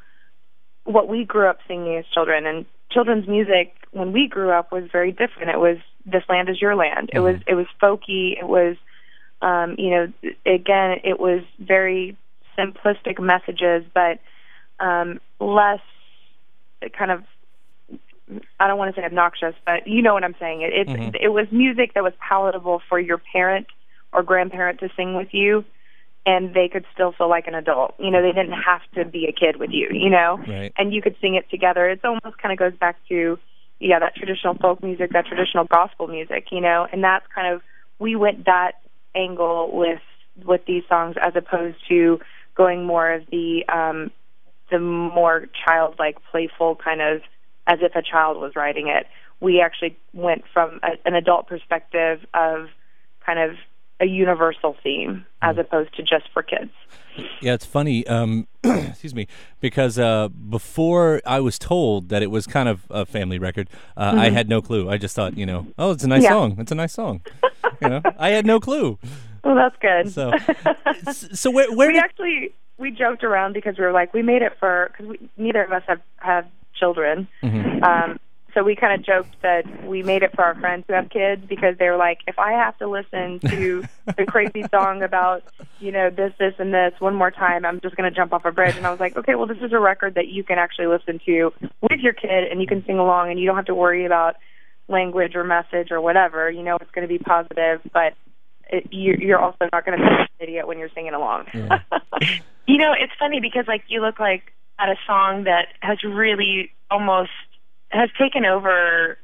what 0.85 1.07
we 1.09 1.25
grew 1.25 1.47
up 1.49 1.59
singing 1.69 1.97
as 1.99 2.07
children. 2.07 2.47
And 2.47 2.65
children's 2.91 3.29
music 3.29 3.75
when 3.93 4.13
we 4.13 4.27
grew 4.27 4.51
up 4.51 4.73
was 4.73 4.85
very 4.91 5.13
different. 5.13 5.51
It 5.51 5.61
was 5.61 5.77
this 6.07 6.25
land 6.29 6.49
is 6.49 6.61
your 6.61 6.75
land. 6.75 7.11
It 7.13 7.21
was 7.21 7.37
it 7.47 7.55
was 7.55 7.67
folky. 7.81 8.37
It 8.41 8.49
was 8.49 8.77
um 9.43 9.75
you 9.79 9.91
know 9.91 10.13
again 10.47 10.99
it 11.05 11.19
was 11.21 11.43
very 11.59 12.17
simplistic 12.59 13.21
messages 13.21 13.85
but 13.95 14.19
um 14.81 15.21
less 15.41 15.81
kind 16.97 17.11
of 17.11 17.23
I 18.59 18.67
don't 18.67 18.77
want 18.79 18.93
to 18.95 19.01
say 19.01 19.05
obnoxious, 19.05 19.55
but 19.65 19.87
you 19.87 20.03
know 20.03 20.13
what 20.13 20.25
I'm 20.25 20.35
saying. 20.41 20.63
It 20.63 20.73
it, 20.73 20.89
Mhm. 20.89 21.17
it 21.21 21.29
was 21.29 21.47
music 21.53 21.95
that 21.95 22.03
was 22.03 22.13
palatable 22.19 22.81
for 22.89 22.99
your 22.99 23.19
parent 23.19 23.69
or 24.13 24.23
grandparent 24.25 24.81
to 24.81 24.89
sing 24.97 25.15
with 25.15 25.33
you, 25.33 25.65
and 26.25 26.53
they 26.53 26.69
could 26.69 26.85
still 26.93 27.13
feel 27.13 27.29
like 27.29 27.47
an 27.47 27.55
adult. 27.55 27.95
You 27.99 28.11
know, 28.11 28.21
they 28.23 28.33
didn't 28.33 28.61
have 28.61 28.83
to 28.95 29.05
be 29.05 29.27
a 29.27 29.33
kid 29.33 29.57
with 29.59 29.71
you. 29.71 29.89
You 29.93 30.11
know, 30.11 30.41
Right. 30.47 30.73
and 30.77 30.93
you 30.93 31.03
could 31.03 31.17
sing 31.21 31.37
it 31.37 31.49
together. 31.51 31.89
It's 31.89 32.05
almost 32.05 32.39
kind 32.39 32.53
of 32.53 32.59
goes 32.59 32.75
back 32.75 32.97
to 33.09 33.39
yeah 33.79 34.01
that 34.01 34.17
traditional 34.17 34.55
folk 34.55 34.83
music, 34.83 35.13
that 35.13 35.27
traditional 35.27 35.65
gospel 35.65 36.09
music. 36.09 36.51
You 36.51 36.61
know, 36.61 36.89
and 36.91 37.05
that's 37.05 37.27
kind 37.33 37.55
of 37.55 37.63
we 38.01 38.17
went 38.17 38.47
that 38.47 38.73
angle 39.17 39.71
with 39.73 40.01
with 40.45 40.61
these 40.67 40.83
songs 40.89 41.17
as 41.21 41.35
opposed 41.35 41.79
to 41.89 42.21
going 42.55 42.85
more 42.85 43.13
of 43.13 43.27
the 43.31 43.65
um 43.69 44.11
the 44.71 44.79
more 44.79 45.47
childlike, 45.65 46.17
playful 46.31 46.77
kind 46.77 47.01
of 47.01 47.23
as 47.67 47.79
if 47.83 47.95
a 47.95 48.03
child 48.03 48.37
was 48.39 48.57
writing 48.57 48.89
it. 48.89 49.07
We 49.41 49.61
actually 49.61 49.97
went 50.13 50.45
from 50.53 50.81
a, 50.83 50.93
an 51.05 51.15
adult 51.15 51.47
perspective 51.47 52.25
of 52.35 52.69
kind 53.25 53.39
of 53.39 53.57
a 54.01 54.05
universal 54.07 54.77
theme 54.83 55.25
as 55.43 55.57
opposed 55.59 55.95
to 55.97 56.03
just 56.03 56.29
for 56.33 56.43
kids. 56.43 56.71
Yeah, 57.41 57.55
it's 57.55 57.65
funny. 57.65 58.07
Um, 58.07 58.47
excuse 58.65 59.15
me, 59.15 59.27
because 59.61 59.99
uh, 59.99 60.29
before 60.29 61.23
I 61.25 61.41
was 61.41 61.59
told 61.59 62.11
that 62.11 62.23
it 62.23 62.31
was 62.31 62.47
kind 62.47 62.69
of 62.69 62.83
a 62.91 63.07
family 63.07 63.39
record, 63.39 63.71
uh, 63.97 64.13
I 64.17 64.29
had 64.31 64.49
no 64.51 64.61
clue. 64.61 64.91
I 64.91 64.99
just 64.99 65.17
thought, 65.17 65.37
you 65.39 65.47
know, 65.47 65.67
oh, 65.79 65.93
it's 65.93 66.05
a 66.05 66.09
nice 66.09 66.25
Yeah. 66.25 66.31
song. 66.31 66.57
It's 66.59 66.73
a 66.73 66.75
nice 66.75 66.93
song. 66.93 67.23
you 67.81 67.89
know, 67.89 68.03
I 68.19 68.31
had 68.31 68.45
no 68.45 68.61
clue. 68.61 68.99
Well, 69.45 69.55
that's 69.55 69.77
good. 69.81 70.13
So, 70.13 70.33
so 71.13 71.51
where 71.51 71.73
where 71.73 71.89
we 71.89 71.95
did 71.95 72.03
actually 72.03 72.53
we 72.79 72.91
joked 72.91 73.25
around 73.25 73.55
because 73.55 73.79
we 73.79 73.85
were 73.85 73.93
like 73.93 74.13
we 74.13 74.21
made 74.23 74.43
it 74.43 74.53
for 74.61 74.91
because 74.93 75.17
neither 75.39 75.63
of 75.63 75.73
us 75.73 75.83
have 75.87 76.01
have 76.19 76.47
children. 76.79 77.29
Mhm. 77.43 77.83
Um, 77.83 78.19
so 78.57 78.65
we 78.65 78.75
kind 78.75 78.99
of 78.99 79.05
joked 79.05 79.43
that 79.43 79.87
we 79.87 80.03
made 80.03 80.23
it 80.23 80.35
for 80.35 80.43
our 80.43 80.55
friends 80.55 80.85
who 80.89 80.95
have 80.95 81.11
kids 81.11 81.43
because 81.47 81.77
they 81.79 81.91
were 81.91 81.99
like, 81.99 82.21
if 82.27 82.39
I 82.39 82.53
have 82.53 82.77
to 82.79 82.89
listen 82.89 83.39
to 83.41 83.85
the 84.17 84.25
crazy 84.25 84.65
song 84.71 85.03
about 85.03 85.43
you 85.79 85.93
know 85.93 86.09
this, 86.09 86.33
this, 86.39 86.55
and 86.59 86.73
this 86.73 86.95
one 86.99 87.15
more 87.15 87.31
time, 87.31 87.67
I'm 87.67 87.81
just 87.81 87.97
going 87.97 88.11
to 88.11 88.17
jump 88.17 88.33
off 88.33 88.47
a 88.47 88.53
bridge. 88.53 88.77
And 88.77 88.87
I 88.87 88.91
was 88.91 88.99
like, 88.99 89.15
okay, 89.15 89.35
well, 89.35 89.47
this 89.47 89.59
is 89.61 89.73
a 89.73 89.79
record 89.79 90.15
that 90.15 90.29
you 90.29 90.43
can 90.43 90.59
actually 90.59 90.87
listen 90.87 91.21
to 91.27 91.53
with 91.83 92.01
your 92.01 92.15
kid, 92.15 92.45
and 92.51 92.63
you 92.63 92.67
can 92.67 92.83
sing 92.87 92.99
along, 92.99 93.31
and 93.31 93.39
you 93.39 93.45
don't 93.45 93.57
have 93.57 93.67
to 93.67 93.75
worry 93.75 94.07
about 94.07 94.37
language 94.89 95.35
or 95.35 95.45
message 95.45 95.91
or 95.91 96.01
whatever. 96.01 96.51
You 96.51 96.63
know, 96.63 96.79
it's 96.81 96.91
going 96.93 97.07
to 97.07 97.13
be 97.13 97.19
positive, 97.19 97.83
but 97.93 98.15
it, 98.71 98.91
you, 98.91 99.17
you're 99.19 99.39
also 99.39 99.69
not 99.71 99.85
going 99.85 99.99
to 99.99 100.05
be 100.05 100.11
an 100.11 100.29
idiot 100.41 100.67
when 100.67 100.79
you're 100.79 100.91
singing 100.95 101.15
along. 101.15 101.47
Yeah. 101.53 101.81
You 102.69 102.79
know, 102.79 102.93
it's 102.99 103.13
funny 103.17 103.39
because 103.39 103.69
like 103.69 103.85
you 103.87 104.01
look 104.01 104.19
like 104.19 104.53
at 104.77 104.89
a 104.89 104.97
song 105.07 105.45
that 105.45 105.69
has 105.83 106.03
really 106.03 106.73
almost 106.91 107.31
has 107.97 108.11
taken 108.19 108.45
over 108.45 109.19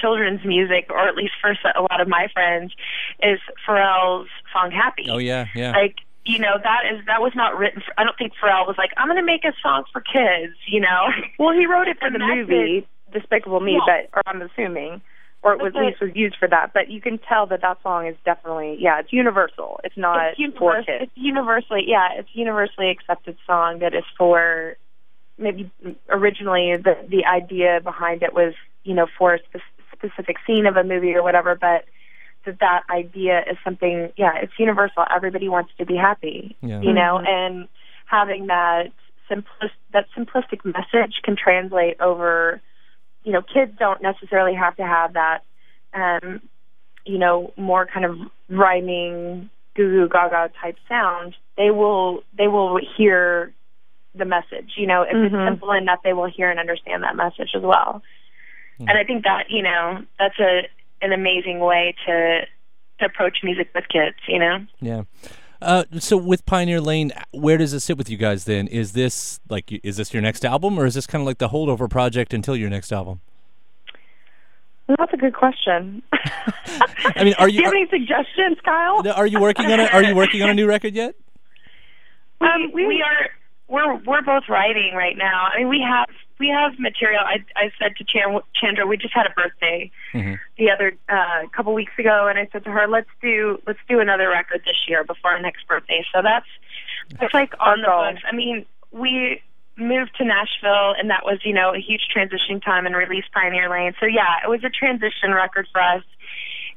children's 0.00 0.44
music, 0.44 0.86
or 0.90 1.06
at 1.08 1.14
least 1.16 1.32
for 1.40 1.50
a 1.50 1.82
lot 1.82 2.00
of 2.00 2.08
my 2.08 2.28
friends, 2.32 2.72
is 3.22 3.38
Pharrell's 3.66 4.28
song 4.52 4.70
"Happy." 4.70 5.06
Oh 5.10 5.18
yeah, 5.18 5.46
yeah. 5.54 5.72
Like 5.72 5.96
you 6.24 6.38
know 6.38 6.56
that 6.62 6.82
is 6.92 7.04
that 7.06 7.20
was 7.20 7.32
not 7.34 7.58
written. 7.58 7.82
For, 7.84 7.92
I 7.98 8.04
don't 8.04 8.16
think 8.16 8.32
Pharrell 8.42 8.66
was 8.66 8.76
like, 8.78 8.90
"I'm 8.96 9.08
going 9.08 9.18
to 9.18 9.24
make 9.26 9.44
a 9.44 9.52
song 9.62 9.84
for 9.92 10.00
kids." 10.00 10.54
You 10.66 10.80
know, 10.80 11.08
Well, 11.38 11.52
he 11.52 11.66
wrote 11.66 11.88
it 11.88 11.98
for 11.98 12.06
And 12.06 12.14
the 12.14 12.18
that's 12.20 12.48
movie 12.48 12.86
Despicable 13.12 13.60
Me, 13.60 13.72
Yeah. 13.86 14.06
but 14.10 14.18
or 14.18 14.22
I'm 14.26 14.40
assuming, 14.40 15.02
or 15.42 15.52
it 15.52 15.60
was 15.62 15.74
at 15.76 15.82
least 15.84 16.00
was 16.00 16.10
used 16.14 16.36
for 16.38 16.48
that. 16.48 16.72
But 16.72 16.88
you 16.88 17.00
can 17.00 17.18
tell 17.18 17.46
that 17.46 17.60
that 17.60 17.82
song 17.82 18.06
is 18.06 18.16
definitely 18.24 18.78
yeah, 18.80 19.00
it's 19.00 19.12
universal. 19.12 19.80
It's 19.84 19.96
not 19.96 20.28
it's, 20.30 20.38
univers- 20.38 20.58
for 20.58 20.82
kids. 20.84 21.02
it's 21.04 21.12
universally 21.16 21.84
yeah, 21.86 22.08
it's 22.16 22.30
universally 22.32 22.88
accepted 22.90 23.36
song 23.46 23.80
that 23.80 23.94
is 23.94 24.04
for 24.16 24.76
maybe 25.38 25.70
originally 26.08 26.76
the 26.76 26.94
the 27.08 27.24
idea 27.24 27.80
behind 27.82 28.22
it 28.22 28.32
was 28.32 28.54
you 28.84 28.94
know 28.94 29.06
for 29.18 29.34
a 29.34 29.38
spe- 29.38 29.62
specific 29.92 30.36
scene 30.46 30.66
of 30.66 30.76
a 30.76 30.84
movie 30.84 31.14
or 31.14 31.22
whatever, 31.22 31.54
but 31.54 31.84
that 32.44 32.58
that 32.60 32.82
idea 32.90 33.40
is 33.50 33.56
something 33.64 34.12
yeah, 34.16 34.36
it's 34.42 34.52
universal. 34.58 35.04
Everybody 35.14 35.48
wants 35.48 35.70
to 35.78 35.86
be 35.86 35.96
happy, 35.96 36.56
Yeah. 36.60 36.80
you 36.80 36.92
know, 36.92 37.18
and 37.24 37.68
having 38.06 38.46
that 38.48 38.92
simplistic 39.30 39.70
that 39.92 40.06
simplistic 40.16 40.64
message 40.64 41.20
can 41.22 41.36
translate 41.36 42.00
over. 42.00 42.60
You 43.24 43.32
know, 43.32 43.42
kids 43.42 43.72
don't 43.78 44.02
necessarily 44.02 44.54
have 44.54 44.76
to 44.76 44.82
have 44.84 45.12
that 45.12 45.42
um, 45.94 46.40
you 47.04 47.18
know, 47.18 47.52
more 47.56 47.86
kind 47.86 48.04
of 48.04 48.18
rhyming, 48.48 49.50
goo 49.76 49.88
goo 49.90 50.08
gaga 50.08 50.50
type 50.60 50.76
sound, 50.88 51.34
they 51.56 51.70
will 51.70 52.22
they 52.36 52.48
will 52.48 52.78
hear 52.96 53.52
the 54.14 54.24
message. 54.24 54.72
You 54.76 54.86
know, 54.86 55.02
if 55.02 55.12
Mhm. 55.14 55.26
it's 55.26 55.50
simple 55.50 55.72
enough, 55.72 56.00
they 56.02 56.12
will 56.12 56.26
hear 56.26 56.50
and 56.50 56.58
understand 56.60 57.02
that 57.02 57.16
message 57.16 57.50
as 57.54 57.62
well. 57.62 58.02
Hmm. 58.78 58.88
And 58.88 58.98
I 58.98 59.04
think 59.04 59.24
that 59.24 59.50
you 59.50 59.62
know 59.62 60.04
that's 60.18 60.38
a 60.38 60.68
an 61.00 61.12
amazing 61.12 61.60
way 61.60 61.94
to 62.06 62.46
to 63.00 63.04
approach 63.04 63.38
music 63.42 63.70
with 63.74 63.88
kids. 63.88 64.16
You 64.28 64.38
know. 64.38 64.66
Yeah. 64.80 65.02
Uh, 65.60 65.84
so 65.98 66.16
with 66.16 66.44
Pioneer 66.44 66.80
Lane, 66.80 67.12
where 67.30 67.56
does 67.56 67.72
it 67.72 67.80
sit 67.80 67.96
with 67.96 68.10
you 68.10 68.16
guys 68.16 68.44
then? 68.44 68.66
Is 68.66 68.92
this 68.92 69.40
like 69.48 69.70
is 69.84 69.96
this 69.96 70.12
your 70.12 70.22
next 70.22 70.44
album, 70.44 70.78
or 70.78 70.86
is 70.86 70.94
this 70.94 71.06
kind 71.06 71.22
of 71.22 71.26
like 71.26 71.38
the 71.38 71.48
holdover 71.48 71.88
project 71.88 72.34
until 72.34 72.56
your 72.56 72.68
next 72.68 72.92
album? 72.92 73.20
Well, 74.88 74.96
that's 74.98 75.12
a 75.12 75.16
good 75.16 75.34
question. 75.34 76.02
I 76.12 77.22
mean, 77.24 77.34
are 77.38 77.48
you? 77.48 77.58
Do 77.58 77.58
you 77.58 77.64
have 77.64 77.72
are, 77.72 77.76
any 77.76 77.88
suggestions, 77.88 78.58
Kyle? 78.64 79.08
are 79.14 79.26
you 79.26 79.40
working 79.40 79.70
on 79.70 79.78
a 79.78 79.84
Are 79.84 80.02
you 80.02 80.14
working 80.16 80.42
on 80.42 80.50
a 80.50 80.54
new 80.54 80.66
record 80.66 80.94
yet? 80.94 81.14
Um, 82.40 82.72
we, 82.74 83.02
are 83.02 83.30
we're 83.72 83.94
we're 84.04 84.20
both 84.22 84.44
writing 84.50 84.92
right 84.94 85.16
now. 85.16 85.48
I 85.52 85.58
mean, 85.58 85.68
we 85.68 85.80
have 85.80 86.08
we 86.38 86.48
have 86.48 86.78
material. 86.78 87.20
I 87.24 87.38
I 87.56 87.70
said 87.80 87.96
to 87.96 88.04
Chan, 88.04 88.38
Chandra, 88.54 88.86
we 88.86 88.98
just 88.98 89.14
had 89.14 89.26
a 89.26 89.30
birthday 89.30 89.90
Mhm. 90.12 90.38
the 90.58 90.70
other 90.70 90.92
uh, 91.08 91.46
couple 91.56 91.72
weeks 91.72 91.92
ago, 91.98 92.26
and 92.28 92.38
I 92.38 92.46
said 92.52 92.64
to 92.64 92.70
her, 92.70 92.86
let's 92.86 93.08
do 93.22 93.60
let's 93.66 93.78
do 93.88 93.98
another 94.00 94.28
record 94.28 94.62
this 94.66 94.76
year 94.86 95.04
before 95.04 95.32
our 95.32 95.40
next 95.40 95.66
birthday. 95.66 96.04
So 96.14 96.20
that's 96.22 96.46
that's 97.18 97.32
like 97.32 97.54
on 97.60 97.80
the 97.80 97.88
Awesome. 97.88 98.14
books. 98.16 98.24
I 98.30 98.36
mean, 98.36 98.66
we 98.92 99.40
moved 99.76 100.14
to 100.18 100.24
Nashville, 100.24 100.94
and 100.98 101.08
that 101.08 101.24
was 101.24 101.38
you 101.42 101.54
know 101.54 101.74
a 101.74 101.78
huge 101.80 102.08
transition 102.12 102.60
time 102.60 102.84
and 102.84 102.94
released 102.94 103.32
Pioneer 103.32 103.70
Lane. 103.70 103.94
So 103.98 104.04
yeah, 104.06 104.36
it 104.44 104.50
was 104.50 104.62
a 104.64 104.70
transition 104.70 105.32
record 105.32 105.66
for 105.72 105.80
us. 105.80 106.02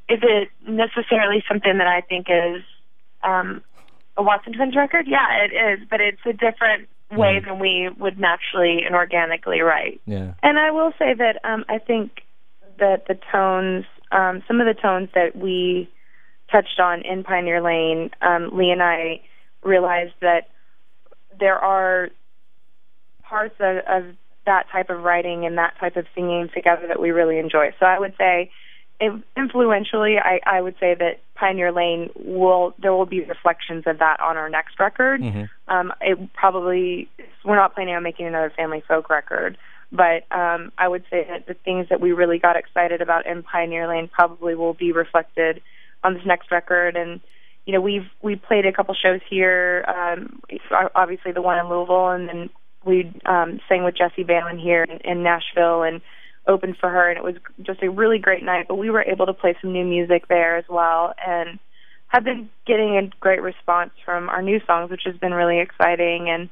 Is 0.08 0.20
it 0.22 0.50
necessarily 0.66 1.44
something 1.46 1.78
that 1.80 1.88
I 1.88 2.00
think 2.02 2.28
is 2.30 2.64
um, 3.24 3.64
a 4.18 4.24
Watson 4.24 4.54
Twins 4.54 4.76
record? 4.76 5.08
Yeah, 5.08 5.44
it 5.44 5.54
is, 5.54 5.86
but 5.90 6.02
it's 6.02 6.22
a 6.26 6.34
different 6.34 6.88
way 7.12 7.40
Mhm. 7.40 7.46
than 7.46 7.60
we 7.60 7.90
would 7.90 8.20
naturally 8.20 8.84
and 8.84 8.96
organically 8.96 9.62
write. 9.62 10.02
Yeah. 10.06 10.34
And 10.42 10.58
I 10.58 10.72
will 10.72 10.92
say 10.98 11.14
that 11.14 11.40
um, 11.44 11.66
I 11.70 11.78
think 11.78 12.24
that 12.78 13.06
the 13.08 13.16
tones, 13.32 13.86
um, 14.12 14.44
some 14.48 14.60
of 14.60 14.68
the 14.68 14.74
tones 14.74 15.10
that 15.14 15.36
we 15.36 15.90
touched 16.52 16.80
on 16.80 17.02
in 17.02 17.24
Pioneer 17.24 17.62
Lane, 17.62 18.12
um, 18.22 18.56
Lee 18.56 18.72
and 18.72 18.82
I 18.82 19.22
realized 19.64 20.14
that 20.22 20.50
there 21.40 21.58
are 21.58 22.10
parts 23.24 23.56
of, 23.60 23.78
of 23.88 24.16
that 24.46 24.70
type 24.70 24.90
of 24.90 25.04
writing 25.04 25.46
and 25.46 25.58
that 25.58 25.74
type 25.80 25.96
of 25.98 26.06
singing 26.14 26.50
together 26.54 26.88
that 26.88 27.00
we 27.00 27.12
really 27.12 27.40
enjoy. 27.40 27.74
So 27.80 27.86
I 27.86 28.00
would 28.00 28.16
say, 28.18 28.52
influentially, 29.00 30.18
I, 30.18 30.40
I 30.46 30.62
would 30.62 30.76
say 30.80 30.96
that 30.96 31.20
Pioneer 31.36 31.72
Lane 31.72 32.10
will 32.16 32.74
there 32.82 32.94
will 32.94 33.06
be 33.06 33.22
reflections 33.22 33.84
of 33.86 34.00
that 34.00 34.20
on 34.20 34.38
our 34.38 34.50
next 34.50 34.80
record. 34.80 35.22
Mhm. 35.22 35.50
Um, 35.68 35.94
it 36.02 36.34
probably 36.34 37.10
we're 37.44 37.56
not 37.56 37.76
planning 37.76 37.96
on 37.96 38.04
making 38.04 38.26
another 38.26 38.52
family 38.56 38.82
folk 38.88 39.10
record, 39.10 39.58
but 39.92 40.26
um, 40.32 40.72
I 40.78 40.88
would 40.88 41.04
say 41.10 41.26
that 41.30 41.46
the 41.46 41.54
things 41.54 41.88
that 41.90 42.00
we 42.00 42.14
really 42.14 42.40
got 42.40 42.56
excited 42.56 43.02
about 43.02 43.26
in 43.26 43.44
Pioneer 43.44 43.88
Lane 43.88 44.08
probably 44.08 44.56
will 44.56 44.74
be 44.74 44.92
reflected 44.92 45.62
on 46.04 46.14
this 46.14 46.26
next 46.26 46.52
record. 46.52 46.96
And 46.96 47.20
you 47.66 47.74
know, 47.74 47.82
we've 47.82 48.10
we 48.22 48.36
played 48.36 48.66
a 48.66 48.72
couple 48.72 48.96
shows 48.96 49.22
here, 49.30 49.84
um, 49.88 50.42
obviously 50.96 51.32
the 51.32 51.42
one 51.42 51.60
in 51.60 51.68
Louisville, 51.68 52.10
and 52.10 52.30
then 52.30 52.50
we 52.86 53.12
um, 53.26 53.60
sang 53.68 53.84
with 53.84 53.98
Jessie 53.98 54.24
Baylin 54.24 54.62
here 54.62 54.84
in, 54.84 55.00
in 55.00 55.24
Nashville 55.24 55.84
and 55.84 56.02
opened 56.48 56.78
for 56.80 56.90
her, 56.90 57.10
and 57.10 57.18
it 57.18 57.24
was 57.24 57.36
just 57.62 57.82
a 57.82 57.90
really 57.90 58.20
great 58.20 58.44
night. 58.44 58.68
But 58.68 58.76
we 58.76 58.90
were 58.90 59.02
able 59.02 59.26
to 59.26 59.34
play 59.34 59.56
some 59.62 59.74
new 59.74 59.86
music 59.86 60.28
there 60.28 60.58
as 60.58 60.66
well, 60.70 61.14
and 61.26 61.60
have 62.08 62.24
been 62.24 62.50
getting 62.66 62.98
a 62.98 63.10
great 63.20 63.42
response 63.42 63.92
from 64.04 64.30
our 64.30 64.42
new 64.42 64.60
songs, 64.66 64.92
which 64.92 65.04
has 65.06 65.18
been 65.18 65.34
really 65.34 65.60
exciting. 65.60 66.30
And 66.30 66.50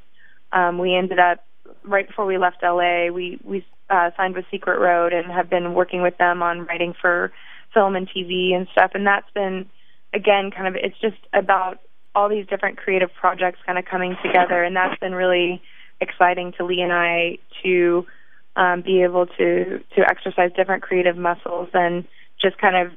um, 0.51 0.77
we 0.77 0.95
ended 0.95 1.19
up 1.19 1.43
right 1.83 2.07
before 2.07 2.25
we 2.25 2.37
left 2.37 2.57
LA, 2.63 3.07
we 3.07 3.39
we 3.43 3.65
uh, 3.89 4.11
signed 4.17 4.35
with 4.35 4.45
Secret 4.51 4.79
Road 4.79 5.13
and 5.13 5.31
have 5.31 5.49
been 5.49 5.73
working 5.73 6.01
with 6.01 6.17
them 6.17 6.41
on 6.41 6.65
writing 6.65 6.93
for 6.99 7.31
film 7.73 7.95
and 7.95 8.09
TV 8.09 8.53
and 8.53 8.67
stuff. 8.71 8.91
And 8.93 9.05
that's 9.05 9.29
been 9.33 9.69
again 10.13 10.51
kind 10.51 10.67
of 10.67 10.75
it's 10.75 10.99
just 10.99 11.17
about 11.33 11.79
all 12.15 12.29
these 12.29 12.45
different 12.47 12.77
creative 12.77 13.09
projects 13.19 13.59
kind 13.65 13.77
of 13.77 13.85
coming 13.85 14.15
together, 14.23 14.63
and 14.63 14.75
that's 14.75 14.99
been 14.99 15.13
really 15.13 15.61
exciting 16.01 16.53
to 16.57 16.65
Lee 16.65 16.81
and 16.81 16.93
I 16.93 17.37
to 17.63 18.05
um, 18.55 18.81
be 18.81 19.03
able 19.03 19.25
to 19.25 19.79
to 19.95 20.01
exercise 20.01 20.51
different 20.55 20.83
creative 20.83 21.17
muscles 21.17 21.69
and 21.73 22.05
just 22.41 22.57
kind 22.57 22.75
of 22.75 22.93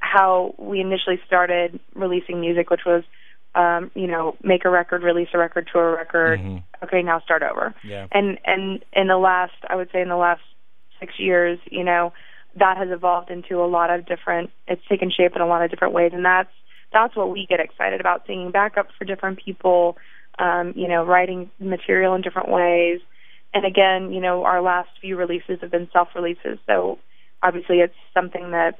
how 0.00 0.54
we 0.58 0.80
initially 0.80 1.20
started 1.26 1.78
releasing 1.94 2.40
music, 2.40 2.70
which 2.70 2.84
was 2.86 3.04
um, 3.54 3.90
you 3.94 4.06
know 4.06 4.36
make 4.42 4.64
a 4.64 4.70
record, 4.70 5.02
release 5.02 5.28
a 5.34 5.38
record, 5.38 5.68
tour 5.72 5.94
a 5.94 5.96
record. 5.96 6.40
Mhm. 6.40 6.62
Okay, 6.84 7.02
now 7.02 7.20
start 7.20 7.42
over. 7.42 7.74
Yeah. 7.84 8.06
And 8.12 8.38
and 8.44 8.84
in 8.92 9.08
the 9.08 9.18
last, 9.18 9.54
I 9.68 9.76
would 9.76 9.90
say 9.92 10.00
in 10.00 10.08
the 10.08 10.16
last 10.16 10.42
six 11.00 11.18
years, 11.18 11.58
you 11.70 11.84
know, 11.84 12.12
that 12.56 12.76
has 12.76 12.88
evolved 12.90 13.30
into 13.30 13.62
a 13.62 13.66
lot 13.66 13.90
of 13.90 14.06
different. 14.06 14.50
It's 14.66 14.84
taken 14.88 15.10
shape 15.10 15.36
in 15.36 15.42
a 15.42 15.46
lot 15.46 15.62
of 15.62 15.70
different 15.70 15.94
ways, 15.94 16.12
and 16.14 16.24
that's 16.24 16.50
that's 16.92 17.16
what 17.16 17.30
we 17.30 17.46
get 17.46 17.60
excited 17.60 18.00
about 18.00 18.26
singing 18.26 18.50
backup 18.50 18.88
for 18.98 19.04
different 19.04 19.42
people. 19.44 19.98
Um, 20.38 20.74
you 20.76 20.88
know, 20.88 21.04
writing 21.04 21.50
material 21.58 22.14
in 22.14 22.20
different 22.20 22.50
ways. 22.50 23.00
And 23.54 23.64
again, 23.64 24.12
you 24.12 24.20
know, 24.20 24.44
our 24.44 24.60
last 24.60 24.90
few 25.00 25.16
releases 25.16 25.60
have 25.60 25.70
been 25.70 25.88
self 25.92 26.08
releases, 26.14 26.58
so 26.66 26.98
obviously 27.42 27.80
it's 27.80 27.94
something 28.12 28.50
that 28.50 28.78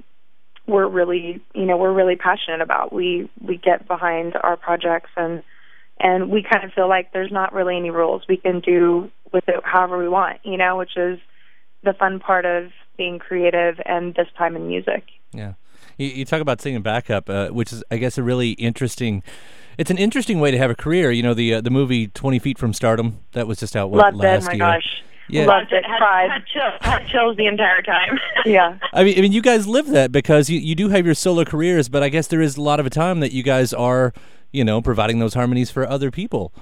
we're 0.66 0.88
really, 0.88 1.40
you 1.54 1.64
know, 1.64 1.76
we're 1.76 1.92
really 1.92 2.16
passionate 2.16 2.60
about. 2.60 2.92
We 2.92 3.30
we 3.40 3.56
get 3.56 3.86
behind 3.86 4.34
our 4.42 4.56
projects 4.56 5.10
and 5.16 5.42
and 5.98 6.30
we 6.30 6.42
kind 6.42 6.64
of 6.64 6.72
feel 6.72 6.88
like 6.88 7.12
there's 7.12 7.32
not 7.32 7.52
really 7.52 7.76
any 7.76 7.90
rules. 7.90 8.22
We 8.28 8.36
can 8.36 8.60
do 8.60 9.10
with 9.32 9.48
it 9.48 9.56
however 9.64 9.98
we 9.98 10.08
want, 10.08 10.40
you 10.44 10.56
know, 10.56 10.76
which 10.76 10.96
is 10.96 11.18
the 11.82 11.94
fun 11.94 12.20
part 12.20 12.44
of 12.44 12.70
being 12.96 13.18
creative 13.18 13.80
and 13.84 14.14
this 14.14 14.28
time 14.36 14.56
in 14.56 14.66
music. 14.66 15.04
Yeah. 15.32 15.54
You, 15.98 16.08
you 16.08 16.24
talk 16.24 16.40
about 16.40 16.60
singing 16.60 16.82
backup, 16.82 17.30
uh, 17.30 17.48
which 17.48 17.72
is, 17.72 17.82
I 17.90 17.96
guess, 17.96 18.18
a 18.18 18.22
really 18.22 18.52
interesting. 18.52 19.22
It's 19.78 19.90
an 19.90 19.98
interesting 19.98 20.40
way 20.40 20.50
to 20.50 20.58
have 20.58 20.70
a 20.70 20.74
career. 20.74 21.10
You 21.10 21.22
know, 21.22 21.34
the 21.34 21.54
uh, 21.54 21.60
the 21.60 21.70
movie 21.70 22.08
Twenty 22.08 22.38
Feet 22.38 22.58
from 22.58 22.72
Stardom 22.72 23.18
that 23.32 23.46
was 23.46 23.58
just 23.58 23.76
out 23.76 23.90
what, 23.90 23.98
Loved 24.14 24.16
it. 24.16 24.26
last 24.26 24.46
My 24.46 24.52
year. 24.52 24.58
Gosh, 24.58 25.02
Yeah. 25.28 25.44
Loved 25.46 25.72
it. 25.72 25.84
Had, 25.84 25.98
Cried. 25.98 26.30
had, 26.30 26.46
chill, 26.46 26.70
had 26.80 27.06
chills 27.08 27.36
the 27.36 27.46
entire 27.46 27.82
time. 27.82 28.18
Yeah. 28.46 28.78
I 28.92 29.02
mean, 29.02 29.18
I 29.18 29.22
mean, 29.22 29.32
you 29.32 29.42
guys 29.42 29.66
live 29.66 29.88
that 29.88 30.12
because 30.12 30.48
you, 30.48 30.60
you 30.60 30.76
do 30.76 30.88
have 30.90 31.04
your 31.04 31.16
solo 31.16 31.44
careers, 31.44 31.88
but 31.88 32.02
I 32.04 32.08
guess 32.08 32.28
there 32.28 32.40
is 32.40 32.56
a 32.56 32.62
lot 32.62 32.78
of 32.78 32.86
a 32.86 32.90
time 32.90 33.18
that 33.20 33.32
you 33.32 33.42
guys 33.42 33.72
are, 33.74 34.12
you 34.52 34.62
know, 34.64 34.80
providing 34.80 35.18
those 35.18 35.34
harmonies 35.34 35.68
for 35.70 35.84
other 35.88 36.12
people. 36.12 36.52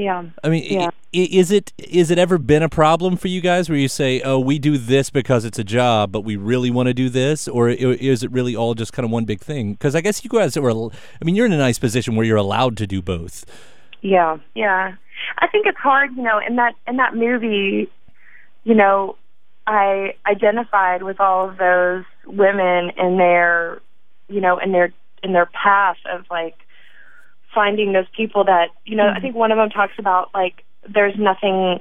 Yeah. 0.00 0.24
I 0.42 0.48
mean, 0.48 0.64
Yeah. 0.64 0.90
is 1.12 1.50
it 1.50 1.72
is 1.78 2.10
it 2.10 2.18
ever 2.18 2.38
been 2.38 2.62
a 2.62 2.68
problem 2.68 3.16
for 3.16 3.28
you 3.28 3.40
guys 3.40 3.68
where 3.68 3.78
you 3.78 3.88
say, 3.88 4.20
"Oh, 4.22 4.38
we 4.38 4.58
do 4.58 4.78
this 4.78 5.10
because 5.10 5.44
it's 5.44 5.58
a 5.58 5.64
job, 5.64 6.10
but 6.12 6.22
we 6.22 6.36
really 6.36 6.70
want 6.70 6.86
to 6.86 6.94
do 6.94 7.08
this," 7.10 7.46
or 7.48 7.68
is 7.68 8.22
it 8.22 8.30
really 8.30 8.56
all 8.56 8.74
just 8.74 8.92
kind 8.92 9.04
of 9.04 9.10
one 9.10 9.24
big 9.26 9.40
thing? 9.40 9.72
Because 9.72 9.94
I 9.94 10.00
guess 10.00 10.24
you 10.24 10.30
guys 10.30 10.56
are, 10.56 10.70
al- 10.70 10.92
I 11.20 11.24
mean, 11.24 11.34
you're 11.34 11.46
in 11.46 11.52
a 11.52 11.58
nice 11.58 11.78
position 11.78 12.16
where 12.16 12.24
you're 12.24 12.36
allowed 12.38 12.76
to 12.78 12.86
do 12.86 13.02
both. 13.02 13.44
Yeah. 14.00 14.38
Yeah, 14.54 14.94
I 15.38 15.46
think 15.48 15.66
it's 15.66 15.78
hard, 15.78 16.16
you 16.16 16.22
know, 16.22 16.38
in 16.38 16.56
that 16.56 16.74
in 16.88 16.96
that 16.96 17.14
movie, 17.14 17.90
you 18.64 18.74
know, 18.74 19.16
I 19.66 20.14
identified 20.26 21.02
with 21.02 21.20
all 21.20 21.48
of 21.50 21.58
those 21.58 22.04
women 22.26 22.90
in 22.96 23.18
their, 23.18 23.82
you 24.28 24.40
know, 24.40 24.56
in 24.58 24.72
their 24.72 24.92
in 25.22 25.34
their 25.34 25.46
path 25.46 25.98
of 26.10 26.24
like 26.30 26.56
finding 27.54 27.92
those 27.92 28.08
people 28.16 28.44
that, 28.44 28.68
you 28.84 28.96
know, 28.96 29.08
I 29.08 29.20
think 29.20 29.34
one 29.34 29.52
of 29.52 29.58
them 29.58 29.70
talks 29.70 29.94
about 29.98 30.30
like 30.34 30.64
there's 30.88 31.14
nothing 31.18 31.80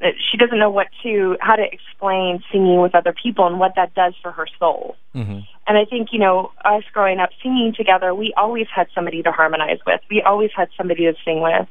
that 0.00 0.14
she 0.30 0.36
doesn't 0.36 0.58
know 0.58 0.70
what 0.70 0.88
to 1.04 1.36
how 1.40 1.54
to 1.54 1.62
explain 1.62 2.42
singing 2.50 2.80
with 2.80 2.94
other 2.94 3.14
people 3.14 3.46
and 3.46 3.60
what 3.60 3.74
that 3.76 3.94
does 3.94 4.14
for 4.20 4.32
her 4.32 4.46
soul. 4.58 4.96
hmm 5.12 5.40
And 5.66 5.78
I 5.78 5.84
think, 5.84 6.08
you 6.12 6.18
know, 6.18 6.50
us 6.64 6.82
growing 6.92 7.20
up 7.20 7.30
singing 7.42 7.72
together, 7.76 8.12
we 8.14 8.34
always 8.36 8.66
had 8.74 8.88
somebody 8.94 9.22
to 9.22 9.30
harmonize 9.30 9.78
with. 9.86 10.00
We 10.10 10.20
always 10.20 10.50
had 10.56 10.68
somebody 10.76 11.04
to 11.04 11.14
sing 11.24 11.40
with. 11.40 11.68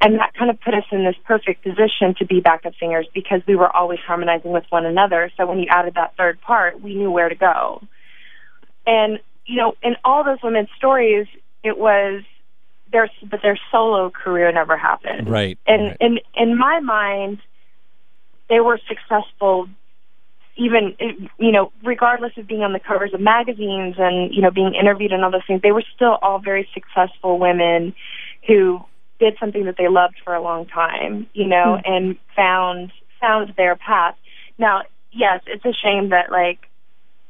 And 0.00 0.18
that 0.18 0.32
kind 0.34 0.50
of 0.50 0.60
put 0.60 0.74
us 0.74 0.84
in 0.90 1.04
this 1.04 1.16
perfect 1.24 1.62
position 1.62 2.14
to 2.18 2.24
be 2.24 2.40
backup 2.40 2.72
singers 2.80 3.06
because 3.14 3.42
we 3.46 3.56
were 3.56 3.74
always 3.74 4.00
harmonizing 4.00 4.52
with 4.52 4.64
one 4.70 4.86
another. 4.86 5.30
So 5.36 5.46
when 5.46 5.58
you 5.58 5.66
added 5.68 5.94
that 5.94 6.16
third 6.16 6.40
part, 6.40 6.80
we 6.80 6.94
knew 6.94 7.10
where 7.10 7.28
to 7.28 7.34
go. 7.34 7.82
And, 8.86 9.18
you 9.44 9.56
know, 9.56 9.74
in 9.82 9.96
all 10.04 10.24
those 10.24 10.38
women's 10.42 10.68
stories, 10.76 11.26
it 11.62 11.76
was 11.76 12.22
their, 12.96 13.10
but 13.30 13.42
their 13.42 13.58
solo 13.70 14.10
career 14.10 14.50
never 14.52 14.76
happened. 14.76 15.28
Right. 15.28 15.58
And 15.66 15.88
right. 15.88 15.96
in 16.00 16.18
in 16.34 16.56
my 16.56 16.80
mind, 16.80 17.40
they 18.48 18.60
were 18.60 18.80
successful, 18.88 19.68
even 20.56 20.96
you 21.38 21.52
know, 21.52 21.72
regardless 21.84 22.32
of 22.38 22.46
being 22.46 22.62
on 22.62 22.72
the 22.72 22.80
covers 22.80 23.12
of 23.12 23.20
magazines 23.20 23.96
and 23.98 24.34
you 24.34 24.40
know 24.40 24.50
being 24.50 24.74
interviewed 24.74 25.12
and 25.12 25.22
all 25.24 25.30
those 25.30 25.46
things. 25.46 25.60
They 25.62 25.72
were 25.72 25.84
still 25.94 26.18
all 26.22 26.38
very 26.38 26.68
successful 26.72 27.38
women 27.38 27.94
who 28.46 28.80
did 29.18 29.36
something 29.38 29.64
that 29.64 29.76
they 29.76 29.88
loved 29.88 30.16
for 30.24 30.34
a 30.34 30.42
long 30.42 30.66
time, 30.66 31.26
you 31.34 31.46
know, 31.46 31.78
hmm. 31.84 31.92
and 31.92 32.16
found 32.34 32.92
found 33.20 33.52
their 33.56 33.76
path. 33.76 34.14
Now, 34.58 34.82
yes, 35.12 35.42
it's 35.46 35.64
a 35.64 35.72
shame 35.72 36.10
that 36.10 36.30
like 36.30 36.60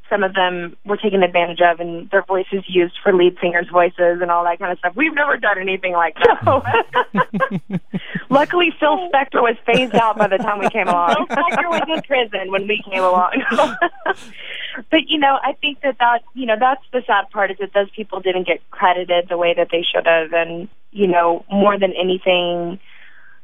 some 0.09 0.23
of 0.23 0.35
them 0.35 0.77
were 0.85 0.97
taken 0.97 1.23
advantage 1.23 1.61
of 1.61 1.81
and 1.81 2.09
their 2.11 2.23
voices 2.23 2.65
used 2.67 2.95
for 3.03 3.13
lead 3.13 3.37
singers' 3.41 3.69
voices 3.71 4.21
and 4.21 4.31
all 4.31 4.45
that 4.45 4.59
kind 4.59 4.73
of 4.73 4.79
stuff. 4.79 4.95
We've 4.95 5.15
never 5.15 5.37
done 5.37 5.59
anything 5.59 5.93
like 5.93 6.17
that. 6.17 7.81
Luckily, 8.31 8.73
Phil 8.79 9.09
Spector 9.09 9.43
was 9.43 9.57
phased 9.67 9.95
out 9.95 10.17
by 10.17 10.29
the 10.29 10.39
time 10.39 10.59
we 10.59 10.71
came 10.71 10.89
along. 10.89 11.27
Phil 11.29 11.37
Spector 11.37 11.69
was 11.69 11.83
in 11.89 12.03
prison 12.03 12.51
when 12.51 12.67
we 12.67 12.83
came 12.91 13.03
along. 13.03 13.43
but 14.91 15.09
you 15.09 15.19
know, 15.19 15.39
I 15.43 15.53
think 15.55 15.81
that 15.83 15.99
that 15.99 16.23
you 16.35 16.47
know 16.47 16.57
that's 16.59 16.83
the 16.93 17.03
sad 17.07 17.31
part 17.31 17.51
is 17.51 17.59
that 17.59 17.73
those 17.75 17.91
people 17.91 18.21
didn't 18.21 18.47
get 18.47 18.69
credited 18.71 19.29
the 19.29 19.37
way 19.37 19.55
that 19.55 19.69
they 19.71 19.83
should 19.83 20.07
have, 20.07 20.33
and 20.33 20.69
you 20.93 21.07
know, 21.07 21.45
more 21.51 21.79
than 21.79 21.93
anything. 21.93 22.79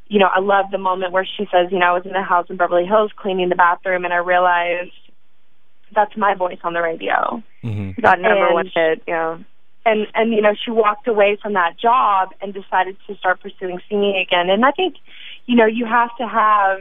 You 0.09 0.19
know, 0.19 0.27
I 0.27 0.41
love 0.41 0.67
the 0.71 0.79
moment 0.79 1.13
where 1.13 1.25
she 1.25 1.49
says, 1.51 1.73
you 1.73 1.79
know, 1.79 1.87
I 1.87 1.93
was 1.93 2.05
in 2.05 2.13
the 2.13 2.23
house 2.23 2.47
in 2.51 2.57
Beverly 2.57 2.85
Hills 2.85 3.11
cleaning 3.17 3.49
the 3.49 3.55
bathroom 3.55 4.05
and 4.05 4.13
I 4.13 4.19
realized 4.19 4.93
that's 5.95 6.17
my 6.17 6.35
voice 6.35 6.59
on 6.65 6.73
the 6.73 6.83
radio. 6.83 7.43
hmm 7.63 7.91
Got 8.01 8.21
number 8.21 8.47
And- 8.47 8.55
one 8.55 8.71
hit. 8.75 9.03
Yeah. 9.07 9.39
and 9.85 10.07
and 10.15 10.33
you 10.33 10.41
know 10.41 10.55
she 10.65 10.71
walked 10.71 11.09
away 11.09 11.37
from 11.43 11.55
that 11.55 11.77
job 11.79 12.31
and 12.41 12.55
decided 12.55 12.97
to 13.07 13.17
start 13.17 13.41
pursuing 13.41 13.81
singing 13.89 14.17
again 14.17 14.49
and 14.49 14.65
i 14.65 14.71
think 14.71 14.95
you 15.47 15.57
know 15.57 15.67
you 15.67 15.85
have 15.87 16.11
to 16.19 16.27
have 16.27 16.79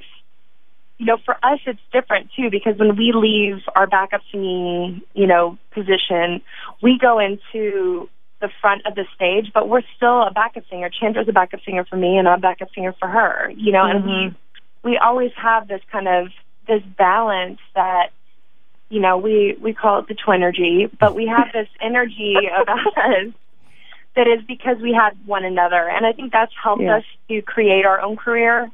you 0.99 1.05
know 1.07 1.17
for 1.25 1.33
us 1.43 1.59
it's 1.65 1.79
different 1.91 2.29
too 2.35 2.49
because 2.51 2.77
when 2.77 2.95
we 2.95 3.11
leave 3.11 3.57
our 3.75 3.87
backup 3.87 4.21
singing 4.31 5.01
you 5.15 5.25
know 5.25 5.57
position 5.71 6.41
we 6.83 6.91
go 6.99 7.17
into 7.17 8.07
the 8.39 8.49
front 8.61 8.81
of 8.85 8.93
the 8.93 9.05
stage 9.15 9.47
but 9.51 9.67
we're 9.67 9.81
still 9.97 10.21
a 10.21 10.31
backup 10.31 10.63
singer 10.69 10.89
chandra's 10.99 11.27
a 11.27 11.33
backup 11.33 11.59
singer 11.65 11.83
for 11.85 11.95
me 11.97 12.17
and 12.19 12.27
i'm 12.27 12.37
a 12.37 12.41
backup 12.41 12.69
singer 12.75 12.93
for 12.99 13.07
her 13.07 13.51
you 13.57 13.71
know 13.71 13.83
and 13.83 14.05
we 14.05 14.35
we 14.83 14.97
always 14.97 15.31
have 15.35 15.67
this 15.67 15.81
kind 15.91 16.07
of 16.07 16.27
this 16.67 16.83
balance 16.99 17.59
that 17.73 18.11
you 18.91 18.99
know, 18.99 19.17
we 19.17 19.57
we 19.61 19.73
call 19.73 19.99
it 19.99 20.07
the 20.07 20.15
twinergy, 20.15 20.91
but 20.99 21.15
we 21.15 21.25
have 21.25 21.47
this 21.53 21.67
energy 21.81 22.35
about 22.61 22.85
us 22.97 23.33
that 24.17 24.27
is 24.27 24.43
because 24.45 24.77
we 24.81 24.91
had 24.93 25.11
one 25.25 25.45
another, 25.45 25.87
and 25.89 26.05
I 26.05 26.11
think 26.11 26.33
that's 26.33 26.51
helped 26.61 26.83
Yeah. 26.83 26.97
us 26.97 27.03
to 27.29 27.41
create 27.41 27.85
our 27.85 28.01
own 28.01 28.17
career 28.17 28.69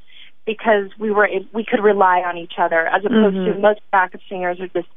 because 0.45 0.89
we 0.97 1.12
were 1.12 1.29
we 1.53 1.63
could 1.63 1.81
rely 1.83 2.21
on 2.21 2.38
each 2.38 2.53
other 2.57 2.88
as 2.88 3.05
opposed 3.05 3.36
to 3.36 3.53
Mhm. 3.53 3.62
most 3.62 3.79
backup 3.91 4.21
singers 4.27 4.59
are 4.59 4.67
just 4.67 4.88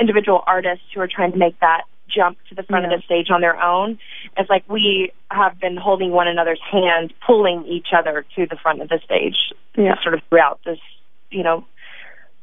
individual 0.00 0.42
artists 0.46 0.86
who 0.94 1.00
are 1.00 1.06
trying 1.08 1.32
to 1.32 1.38
make 1.38 1.58
that 1.60 1.82
jump 2.08 2.38
to 2.48 2.54
the 2.54 2.62
front 2.62 2.86
Yeah. 2.86 2.94
of 2.94 3.00
the 3.00 3.04
stage 3.04 3.30
on 3.30 3.40
their 3.42 3.60
own. 3.60 3.98
It's 4.36 4.48
like 4.48 4.64
we 4.68 5.12
have 5.30 5.58
been 5.60 5.76
holding 5.76 6.10
one 6.10 6.28
another's 6.28 6.60
hand, 6.62 7.12
pulling 7.20 7.66
each 7.66 7.92
other 7.92 8.24
to 8.36 8.46
the 8.46 8.56
front 8.56 8.80
of 8.80 8.88
the 8.88 8.98
stage 9.00 9.52
Yeah. 9.76 10.00
sort 10.02 10.14
of 10.14 10.22
throughout 10.24 10.60
this, 10.64 10.78
you 11.30 11.42
know, 11.42 11.64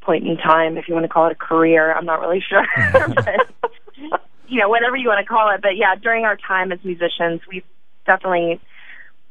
point 0.02 0.26
in 0.26 0.36
time, 0.36 0.76
if 0.76 0.88
you 0.88 0.94
want 0.94 1.04
to 1.04 1.08
call 1.08 1.26
it 1.26 1.32
a 1.32 1.36
career. 1.36 1.92
I'm 1.92 2.04
not 2.04 2.20
really 2.20 2.42
sure. 2.46 2.64
but, 3.14 4.22
you 4.48 4.60
know, 4.60 4.68
whatever 4.68 4.96
you 4.96 5.08
want 5.08 5.24
to 5.24 5.28
call 5.28 5.50
it. 5.54 5.62
But 5.62 5.76
yeah, 5.76 5.94
during 5.94 6.24
our 6.24 6.36
time 6.36 6.72
as 6.72 6.78
musicians, 6.84 7.40
we've 7.50 7.64
definitely 8.06 8.60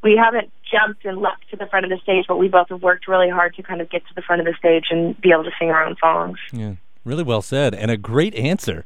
we 0.02 0.16
haven't 0.16 0.50
jumped 0.70 1.04
and 1.04 1.18
leapt 1.18 1.48
to 1.50 1.56
the 1.56 1.66
front 1.66 1.84
of 1.84 1.90
the 1.90 1.98
stage, 2.02 2.24
but 2.26 2.36
we 2.36 2.48
both 2.48 2.68
have 2.70 2.82
worked 2.82 3.06
really 3.06 3.30
hard 3.30 3.54
to 3.54 3.62
kind 3.62 3.80
of 3.80 3.88
get 3.88 4.06
to 4.08 4.14
the 4.14 4.22
front 4.22 4.40
of 4.40 4.46
the 4.46 4.54
stage 4.58 4.86
and 4.90 5.18
be 5.20 5.30
able 5.30 5.44
to 5.44 5.52
sing 5.58 5.70
our 5.70 5.84
own 5.84 5.96
songs. 6.00 6.38
Yeah. 6.52 6.74
Really 7.04 7.22
well 7.22 7.42
said, 7.42 7.74
and 7.74 7.90
a 7.90 7.96
great 7.96 8.34
answer. 8.34 8.84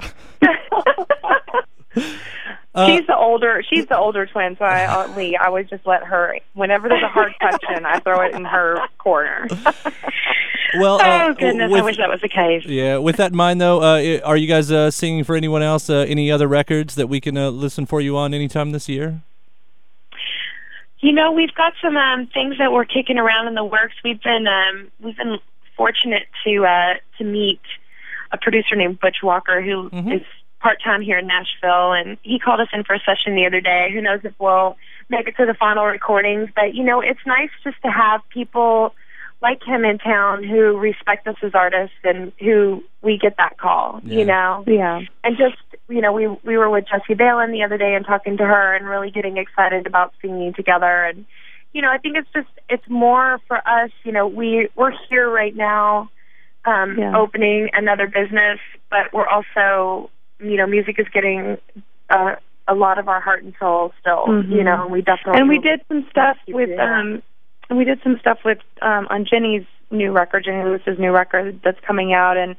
Uh, 2.74 2.86
she's 2.86 3.06
the 3.06 3.16
older. 3.16 3.62
She's 3.68 3.86
the 3.86 3.98
older 3.98 4.24
twin, 4.26 4.56
so 4.58 4.64
I, 4.64 4.84
uh, 4.84 5.08
Lee, 5.16 5.36
I 5.36 5.48
would 5.50 5.68
just 5.68 5.86
let 5.86 6.04
her. 6.04 6.38
Whenever 6.54 6.88
there's 6.88 7.02
a 7.02 7.08
hard 7.08 7.32
question, 7.38 7.84
I 7.84 7.98
throw 8.00 8.20
it 8.22 8.34
in 8.34 8.44
her 8.46 8.78
corner. 8.98 9.46
well, 10.78 11.00
uh, 11.00 11.28
oh 11.28 11.34
goodness, 11.34 11.70
I 11.74 11.82
wish 11.82 11.98
that 11.98 12.08
was 12.08 12.20
the 12.22 12.30
case. 12.30 12.64
Yeah, 12.64 12.96
with 12.96 13.16
that 13.16 13.32
in 13.32 13.36
mind, 13.36 13.60
though, 13.60 13.82
uh, 13.82 14.20
are 14.24 14.36
you 14.38 14.46
guys 14.46 14.72
uh, 14.72 14.90
singing 14.90 15.22
for 15.24 15.36
anyone 15.36 15.62
else? 15.62 15.90
Uh, 15.90 16.06
any 16.08 16.30
other 16.30 16.48
records 16.48 16.94
that 16.94 17.08
we 17.08 17.20
can 17.20 17.36
uh, 17.36 17.50
listen 17.50 17.84
for 17.84 18.00
you 18.00 18.16
on 18.16 18.32
anytime 18.32 18.70
this 18.72 18.88
year? 18.88 19.20
You 21.00 21.12
know, 21.12 21.32
we've 21.32 21.54
got 21.54 21.72
some 21.82 21.96
um, 21.96 22.28
things 22.28 22.58
that 22.58 22.72
we're 22.72 22.84
kicking 22.84 23.18
around 23.18 23.48
in 23.48 23.54
the 23.54 23.64
works. 23.64 23.94
We've 24.04 24.22
been 24.22 24.46
um, 24.46 24.90
we've 25.00 25.16
been 25.16 25.38
fortunate 25.76 26.26
to 26.44 26.64
uh, 26.64 26.94
to 27.18 27.24
meet 27.24 27.60
a 28.30 28.38
producer 28.38 28.76
named 28.76 29.00
Butch 29.00 29.16
Walker 29.22 29.60
who 29.60 29.86
is 29.88 29.92
Mhm. 29.92 30.24
Part 30.62 30.80
time 30.82 31.02
here 31.02 31.18
in 31.18 31.26
Nashville, 31.26 31.92
and 31.92 32.16
he 32.22 32.38
called 32.38 32.60
us 32.60 32.68
in 32.72 32.84
for 32.84 32.94
a 32.94 33.00
session 33.00 33.34
the 33.34 33.46
other 33.46 33.60
day. 33.60 33.88
Who 33.92 34.00
knows 34.00 34.20
if 34.22 34.32
we'll 34.38 34.76
make 35.08 35.26
it 35.26 35.36
to 35.38 35.44
the 35.46 35.54
final 35.54 35.84
recordings? 35.84 36.50
But 36.54 36.74
you 36.74 36.84
know, 36.84 37.00
it's 37.00 37.18
nice 37.26 37.50
just 37.64 37.82
to 37.82 37.90
have 37.90 38.20
people 38.28 38.94
like 39.42 39.60
him 39.66 39.84
in 39.84 39.98
town 39.98 40.44
who 40.44 40.78
respect 40.78 41.26
us 41.26 41.34
as 41.42 41.50
artists 41.52 41.96
and 42.04 42.30
who 42.38 42.84
we 43.02 43.18
get 43.18 43.36
that 43.38 43.58
call. 43.58 44.00
Yeah. 44.04 44.18
You 44.18 44.24
know, 44.24 44.64
Yeah. 44.68 45.00
and 45.24 45.36
just 45.36 45.56
you 45.88 46.00
know 46.00 46.12
we 46.12 46.28
we 46.44 46.56
were 46.56 46.70
with 46.70 46.84
Jessie 46.88 47.16
Baylin 47.18 47.50
the 47.50 47.64
other 47.64 47.76
day 47.76 47.96
and 47.96 48.06
talking 48.06 48.36
to 48.36 48.44
her 48.46 48.74
and 48.76 48.86
really 48.86 49.10
getting 49.10 49.38
excited 49.38 49.88
about 49.88 50.14
singing 50.22 50.54
together 50.54 51.04
and 51.06 51.24
you 51.72 51.82
know 51.82 51.90
I 51.90 51.98
think 51.98 52.16
it's 52.16 52.28
just 52.32 52.48
it's 52.68 52.88
more 52.88 53.40
for 53.48 53.56
us 53.56 53.90
you 54.04 54.12
know 54.12 54.28
we 54.28 54.68
we're 54.76 54.92
here 55.10 55.28
right 55.28 55.56
now 55.56 56.08
um 56.64 56.96
Yeah. 56.96 57.16
opening 57.18 57.70
another 57.72 58.06
business 58.06 58.60
but 58.90 59.12
we're 59.12 59.26
also 59.26 60.08
you 60.40 60.56
know 60.56 60.66
music 60.66 60.98
is 60.98 61.06
getting 61.12 61.58
uh, 62.10 62.36
a 62.68 62.74
lot 62.74 62.98
of 62.98 63.08
our 63.08 63.20
heart 63.20 63.42
and 63.42 63.54
soul 63.58 63.92
still 64.00 64.26
Mhm. 64.26 64.50
you 64.50 64.64
know 64.64 64.82
and 64.82 64.92
we 64.92 65.02
definitely 65.02 65.40
And 65.40 65.48
we 65.48 65.58
did 65.58 65.80
some 65.88 66.06
stuff 66.10 66.36
with 66.48 66.78
um 66.78 67.22
and 67.68 67.78
we 67.78 67.84
did 67.84 68.00
some 68.02 68.18
stuff 68.18 68.38
with 68.44 68.58
um 68.80 69.06
on 69.10 69.24
Jenny's 69.24 69.64
new 69.90 70.10
record, 70.12 70.44
Jenny 70.44 70.64
Lewis's 70.64 70.98
new 70.98 71.12
record 71.12 71.60
that's 71.62 71.80
coming 71.86 72.12
out 72.12 72.36
and 72.36 72.56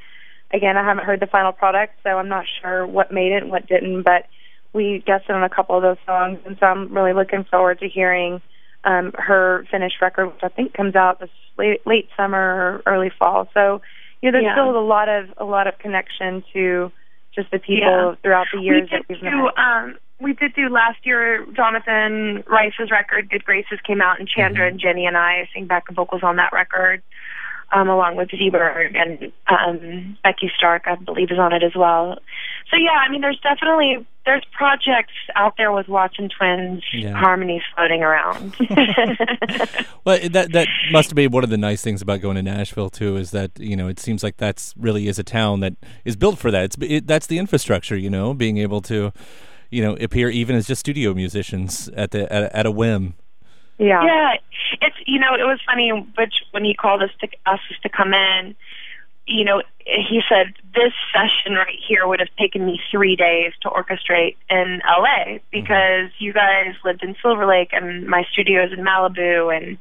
again 0.51 0.77
I 0.77 0.83
haven't 0.83 1.05
heard 1.05 1.19
the 1.19 1.27
final 1.27 1.51
product 1.51 1.95
so 2.03 2.17
I'm 2.17 2.29
not 2.29 2.45
sure 2.62 2.86
what 2.86 3.12
made 3.12 3.31
it 3.31 3.43
and 3.43 3.51
what 3.51 3.67
didn't, 3.67 4.03
but 4.03 4.27
we 4.73 5.03
guested 5.05 5.31
on 5.36 5.43
a 5.43 5.49
couple 5.49 5.75
of 5.75 5.83
those 5.83 5.97
songs 6.05 6.39
and 6.45 6.57
so 6.59 6.65
I'm 6.65 6.93
really 6.93 7.13
looking 7.13 7.43
forward 7.43 7.79
to 7.79 7.88
hearing 7.89 8.41
um 8.86 9.13
her 9.17 9.65
finished 9.71 10.01
record 10.01 10.27
which 10.27 10.43
I 10.43 10.49
think 10.49 10.73
comes 10.73 10.95
out 10.95 11.19
this 11.19 11.29
late 11.57 11.86
late 11.86 12.09
summer 12.17 12.81
or 12.86 12.91
early 12.91 13.09
fall. 13.17 13.47
So 13.53 13.81
you 14.21 14.31
know, 14.31 14.38
there's 14.39 14.45
Yeah. 14.45 14.53
still 14.53 14.77
a 14.77 14.79
lot 14.79 15.09
of 15.09 15.25
a 15.38 15.43
lot 15.43 15.67
of 15.67 15.77
connection 15.79 16.43
to 16.53 16.91
just 17.36 17.50
the 17.52 17.60
people 17.60 17.88
Yeah. 17.88 18.15
throughout 18.22 18.48
the 18.52 18.60
we 18.60 18.65
years 18.65 18.89
did 18.89 19.00
that 19.02 19.10
we've 19.10 19.19
do 19.22 19.43
met. 19.46 19.58
um 19.58 19.98
we 20.19 20.34
did 20.34 20.54
do 20.54 20.69
last 20.69 21.06
year 21.06 21.46
Jonathan 21.54 22.43
Rice's 22.48 22.91
record 22.91 23.30
Good 23.30 23.43
Graces 23.43 23.80
came 23.86 24.02
out 24.02 24.19
and 24.19 24.28
Chandra 24.30 24.65
Mhm. 24.65 24.72
and 24.72 24.80
Jenny 24.80 25.06
and 25.06 25.17
I 25.17 25.48
sing 25.54 25.65
backup 25.65 25.96
vocals 25.96 26.24
on 26.24 26.36
that 26.38 26.54
record 26.54 27.02
um 27.72 27.89
along 27.89 28.15
with 28.15 28.30
Z 28.30 28.50
Berg 28.52 28.96
and 28.96 29.32
um 29.48 30.17
Becky 30.24 30.52
Stark 30.56 30.84
I 30.86 30.96
believe 30.96 31.32
is 31.32 31.39
on 31.39 31.54
it 31.54 31.63
as 31.63 31.76
well. 31.76 32.19
So 32.72 32.78
yeah, 32.78 32.91
I 33.06 33.10
mean 33.10 33.22
there's 33.22 33.39
definitely 33.39 34.06
there's 34.25 34.43
projects 34.51 35.13
out 35.36 35.55
there 35.57 35.71
with 35.71 35.88
Watson 35.89 36.29
Twins 36.29 36.83
Yeah. 36.93 37.13
harmonies 37.13 37.62
floating 37.75 38.01
around. 38.03 38.55
Well, 40.05 40.19
that 40.31 40.51
that 40.51 40.67
must 40.91 41.15
be 41.15 41.27
one 41.27 41.43
of 41.45 41.49
the 41.49 41.57
nice 41.57 41.81
things 41.81 42.01
about 42.01 42.19
going 42.19 42.36
to 42.36 42.43
Nashville 42.43 42.89
too, 42.89 43.15
is 43.15 43.31
that 43.31 43.51
you 43.57 43.75
know 43.77 43.88
it 43.88 43.99
seems 43.99 44.21
like 44.21 44.36
that's 44.38 44.73
really 44.77 45.07
is 45.07 45.17
a 45.17 45.23
town 45.23 45.62
that 45.62 45.75
is 46.03 46.15
built 46.17 46.38
for 46.39 46.51
that. 46.51 46.63
It's 46.65 46.77
it, 46.81 47.07
that's 47.07 47.27
the 47.27 47.38
infrastructure, 47.38 47.95
you 47.95 48.09
know, 48.09 48.33
being 48.33 48.57
able 48.57 48.81
to, 48.81 49.13
you 49.71 49.81
know, 49.81 49.95
appear 50.01 50.29
even 50.29 50.57
as 50.57 50.67
just 50.67 50.81
studio 50.81 51.13
musicians 51.13 51.88
at 51.95 52.12
the 52.12 52.31
at, 52.31 52.43
a- 52.43 52.55
at 52.57 52.65
a 52.65 52.71
whim. 52.71 53.13
yeah. 53.77 54.03
Yeah, 54.03 54.33
it's 54.81 54.95
you 55.05 55.19
know 55.19 55.33
it 55.36 55.43
was 55.47 55.59
funny, 55.65 55.91
Butch 56.17 56.36
when 56.51 56.65
he 56.65 56.73
called 56.73 57.01
us 57.01 57.12
to 57.21 57.27
us 57.45 57.59
to 57.83 57.88
come 57.89 58.13
in. 58.13 58.55
You 59.25 59.45
know, 59.45 59.62
he 59.86 60.21
said 60.29 60.53
this 60.75 60.93
session 61.13 61.53
right 61.55 61.77
here 61.88 62.07
would 62.07 62.19
have 62.19 62.33
taken 62.38 62.65
me 62.65 62.79
three 62.89 63.15
days 63.15 63.51
to 63.62 63.69
orchestrate 63.69 64.36
in 64.49 64.81
LA 64.86 65.39
because 65.51 66.09
you 66.19 66.33
guys 66.33 66.73
lived 66.83 67.03
in 67.03 67.15
Silver 67.21 67.45
Lake 67.45 67.69
and 67.73 68.07
my 68.07 68.23
studio 68.31 68.65
is 68.65 68.71
in 68.71 68.79
Malibu 68.79 69.55
and 69.55 69.77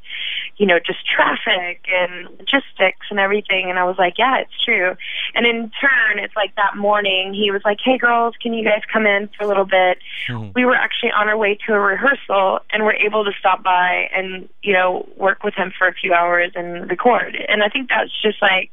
you 0.57 0.65
know 0.65 0.77
just 0.79 0.99
traffic 1.07 1.85
and 1.91 2.25
logistics 2.37 3.07
and 3.09 3.19
everything. 3.19 3.69
And 3.69 3.79
I 3.79 3.85
was 3.85 3.97
like, 3.97 4.17
yeah, 4.17 4.39
it's 4.39 4.63
true. 4.63 4.95
And 5.35 5.45
in 5.45 5.71
turn, 5.81 6.19
it's 6.19 6.35
like 6.35 6.55
that 6.55 6.75
morning 6.77 7.33
he 7.33 7.49
was 7.51 7.61
like, 7.65 7.79
hey 7.83 7.97
girls, 7.97 8.35
can 8.41 8.53
you 8.53 8.63
guys 8.63 8.81
come 8.91 9.05
in 9.05 9.29
for 9.37 9.45
a 9.45 9.47
little 9.47 9.65
bit? 9.65 9.99
Mhm. 10.27 10.53
we 10.55 10.63
were 10.65 10.75
actually 10.75 11.11
on 11.11 11.27
our 11.27 11.37
way 11.37 11.57
to 11.67 11.73
a 11.73 11.79
rehearsal 11.79 12.59
and 12.71 12.83
were 12.83 12.93
able 12.93 13.25
to 13.25 13.31
stop 13.39 13.63
by 13.63 14.09
and 14.15 14.47
you 14.61 14.73
know 14.73 15.07
work 15.17 15.43
with 15.43 15.53
him 15.55 15.71
for 15.77 15.87
a 15.87 15.93
few 15.93 16.13
hours 16.13 16.51
and 16.55 16.89
record 16.89 17.35
and 17.49 17.61
i 17.63 17.67
think 17.67 17.89
that's 17.89 18.11
just 18.21 18.41
like 18.41 18.71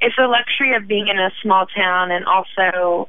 it's 0.00 0.16
the 0.16 0.26
luxury 0.26 0.74
of 0.74 0.86
being 0.86 1.08
in 1.08 1.18
a 1.18 1.30
small 1.42 1.66
town 1.66 2.10
and 2.10 2.24
also 2.24 3.08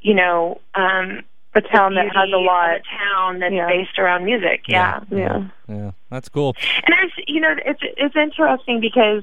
you 0.00 0.14
know 0.14 0.60
um 0.74 1.22
A 1.54 1.60
town 1.62 1.94
that 1.94 2.06
has 2.14 2.28
a 2.32 2.36
lot. 2.38 2.70
of 2.76 2.80
a 2.82 2.82
town 3.04 3.38
that's 3.40 3.54
Yeah. 3.54 3.66
based 3.68 3.98
around 3.98 4.24
music 4.24 4.62
yeah. 4.68 5.00
Yeah. 5.10 5.44
yeah, 5.68 5.90
that's 6.10 6.28
cool. 6.28 6.54
and 6.84 6.94
there's 6.94 7.12
you 7.26 7.40
know 7.40 7.54
it's 7.64 7.80
it's 7.82 8.16
interesting 8.16 8.80
because 8.80 9.22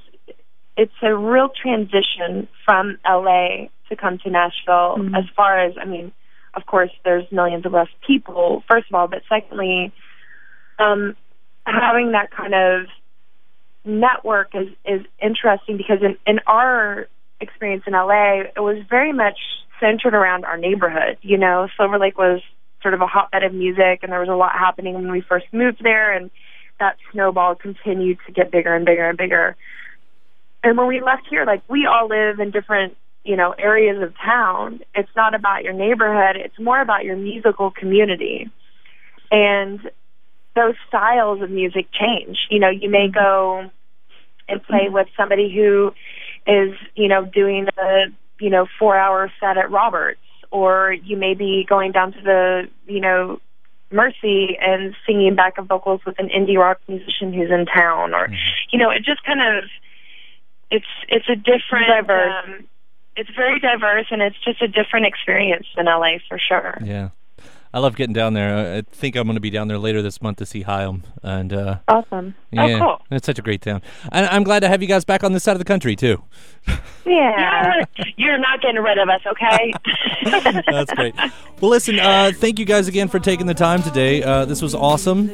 it's 0.75 0.93
a 1.03 1.15
real 1.15 1.49
transition 1.49 2.47
from 2.65 2.97
LA 3.07 3.67
to 3.89 3.95
come 3.95 4.17
to 4.19 4.29
Nashville 4.29 4.97
Mhm. 4.97 5.17
as 5.17 5.25
far 5.35 5.59
as 5.59 5.73
I 5.79 5.85
mean 5.85 6.11
of 6.55 6.65
course 6.65 6.91
there's 7.05 7.31
millions 7.31 7.65
of 7.65 7.73
less 7.73 7.89
people 8.07 8.63
first 8.67 8.87
of 8.89 8.95
all 8.95 9.07
but 9.07 9.21
secondly 9.29 9.91
um 10.79 11.15
having 11.65 12.11
that 12.11 12.31
kind 12.31 12.53
of 12.55 12.87
network 13.85 14.55
is 14.55 14.69
is 14.85 15.05
interesting 15.21 15.77
because 15.77 15.99
in 16.01 16.17
in 16.25 16.39
our 16.47 17.07
experience 17.41 17.83
in 17.85 17.93
LA 17.93 18.41
it 18.55 18.59
was 18.59 18.77
very 18.89 19.13
much 19.13 19.37
centered 19.79 20.13
around 20.13 20.45
our 20.45 20.57
neighborhood. 20.57 21.17
You 21.21 21.37
know, 21.37 21.67
Silver 21.77 21.99
Lake 21.99 22.17
was 22.17 22.41
sort 22.81 22.93
of 22.93 23.01
a 23.01 23.07
hotbed 23.07 23.43
of 23.43 23.53
music, 23.53 23.99
and 24.01 24.11
there 24.11 24.19
was 24.19 24.29
a 24.29 24.35
lot 24.35 24.53
happening 24.53 24.93
when 24.93 25.11
we 25.11 25.21
first 25.21 25.45
moved 25.51 25.81
there, 25.83 26.13
and 26.13 26.29
that 26.79 26.97
snowball 27.11 27.55
continued 27.55 28.17
to 28.25 28.31
get 28.31 28.51
bigger 28.51 28.73
and 28.75 28.85
bigger 28.85 29.07
and 29.07 29.17
bigger. 29.17 29.55
And 30.63 30.77
when 30.77 30.87
we 30.87 31.01
left 31.01 31.23
here, 31.29 31.45
like 31.45 31.61
we 31.69 31.85
all 31.85 32.07
live 32.07 32.39
in 32.39 32.51
different, 32.51 32.95
you 33.23 33.35
know, 33.35 33.51
areas 33.51 34.01
of 34.01 34.13
town. 34.17 34.81
It's 34.95 35.09
not 35.15 35.33
about 35.33 35.63
your 35.63 35.73
neighborhood; 35.73 36.35
it's 36.37 36.59
more 36.59 36.81
about 36.81 37.03
your 37.03 37.17
musical 37.17 37.71
community. 37.71 38.49
And 39.31 39.79
those 40.55 40.75
styles 40.87 41.41
of 41.41 41.49
music 41.49 41.87
change. 41.91 42.37
You 42.49 42.59
know, 42.59 42.69
you 42.69 42.89
may 42.89 43.07
go 43.09 43.69
and 44.47 44.63
play 44.63 44.89
with 44.89 45.07
somebody 45.17 45.53
who 45.53 45.93
is, 46.45 46.75
you 46.95 47.07
know, 47.07 47.25
doing 47.25 47.67
a, 47.77 48.05
you 48.39 48.49
know, 48.49 48.67
four 48.77 48.97
hour 48.97 49.31
set 49.39 49.57
at 49.57 49.71
Roberts, 49.71 50.19
or 50.51 50.93
you 50.93 51.17
may 51.17 51.33
be 51.33 51.65
going 51.67 51.91
down 51.91 52.13
to 52.13 52.21
the, 52.21 52.69
you 52.85 52.99
know, 52.99 53.39
Mercy 53.91 54.57
and 54.59 54.95
singing 55.05 55.35
backup 55.35 55.67
vocals 55.67 56.01
with 56.05 56.17
an 56.17 56.29
indie 56.29 56.57
rock 56.57 56.79
musician 56.87 57.31
who's 57.31 57.51
in 57.51 57.65
town, 57.67 58.13
or, 58.13 58.27
you 58.71 58.79
know, 58.79 58.89
it 58.89 59.03
just 59.05 59.23
kind 59.23 59.39
of, 59.39 59.65
it's 60.71 60.85
it's 61.07 61.29
a 61.29 61.35
different, 61.35 61.87
Diverse. 61.87 62.33
Um, 62.45 62.67
it's 63.15 63.29
very 63.35 63.59
diverse, 63.59 64.07
and 64.09 64.21
it's 64.21 64.35
just 64.43 64.61
a 64.61 64.67
different 64.67 65.05
experience 65.05 65.67
than 65.75 65.85
LA 65.85 66.17
for 66.27 66.39
sure. 66.39 66.77
Yeah. 66.83 67.09
I 67.73 67.79
love 67.79 67.95
getting 67.95 68.13
down 68.13 68.33
there. 68.33 68.55
I 68.55 68.77
I 68.77 68.81
think 68.81 69.15
I'm 69.15 69.23
going 69.25 69.35
to 69.35 69.41
be 69.41 69.49
down 69.49 69.67
there 69.67 69.77
later 69.79 70.01
this 70.01 70.21
month 70.21 70.37
to 70.37 70.45
see 70.45 70.61
Haim, 70.61 71.03
and 71.23 71.51
uh, 71.51 71.77
Awesome. 71.87 72.35
yeah, 72.51 72.77
cool. 72.79 73.01
it's 73.11 73.25
such 73.25 73.39
a 73.39 73.41
great 73.41 73.61
town. 73.61 73.81
And 74.11 74.27
I'm 74.27 74.43
glad 74.43 74.59
to 74.61 74.67
have 74.67 74.81
you 74.81 74.87
guys 74.87 75.03
back 75.05 75.23
on 75.23 75.33
this 75.33 75.43
side 75.43 75.53
of 75.53 75.59
the 75.59 75.65
country 75.65 75.95
too. 75.95 76.23
Yeah. 77.05 77.83
You're 78.15 78.37
not 78.37 78.61
getting 78.61 78.81
rid 78.81 78.97
of 78.97 79.09
us, 79.09 79.19
okay? 79.27 79.73
That's 80.71 80.93
great. 80.93 81.13
Well, 81.59 81.69
listen, 81.69 81.99
uh, 81.99 82.31
thank 82.33 82.59
you 82.59 82.65
guys 82.65 82.87
again 82.87 83.09
for 83.09 83.19
taking 83.19 83.45
the 83.45 83.53
time 83.53 83.83
today. 83.83 84.23
Uh, 84.23 84.45
this 84.45 84.61
was 84.61 84.73
awesome, 84.73 85.29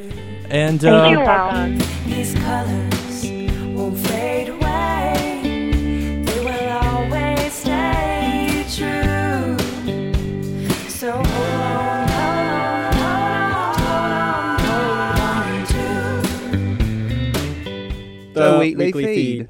and 0.49 0.83
uh, 0.83 1.09
You're 1.11 1.23
welcome. 1.23 1.77
The, 18.59 18.75
Weekly, 18.75 19.03
feed. 19.05 19.49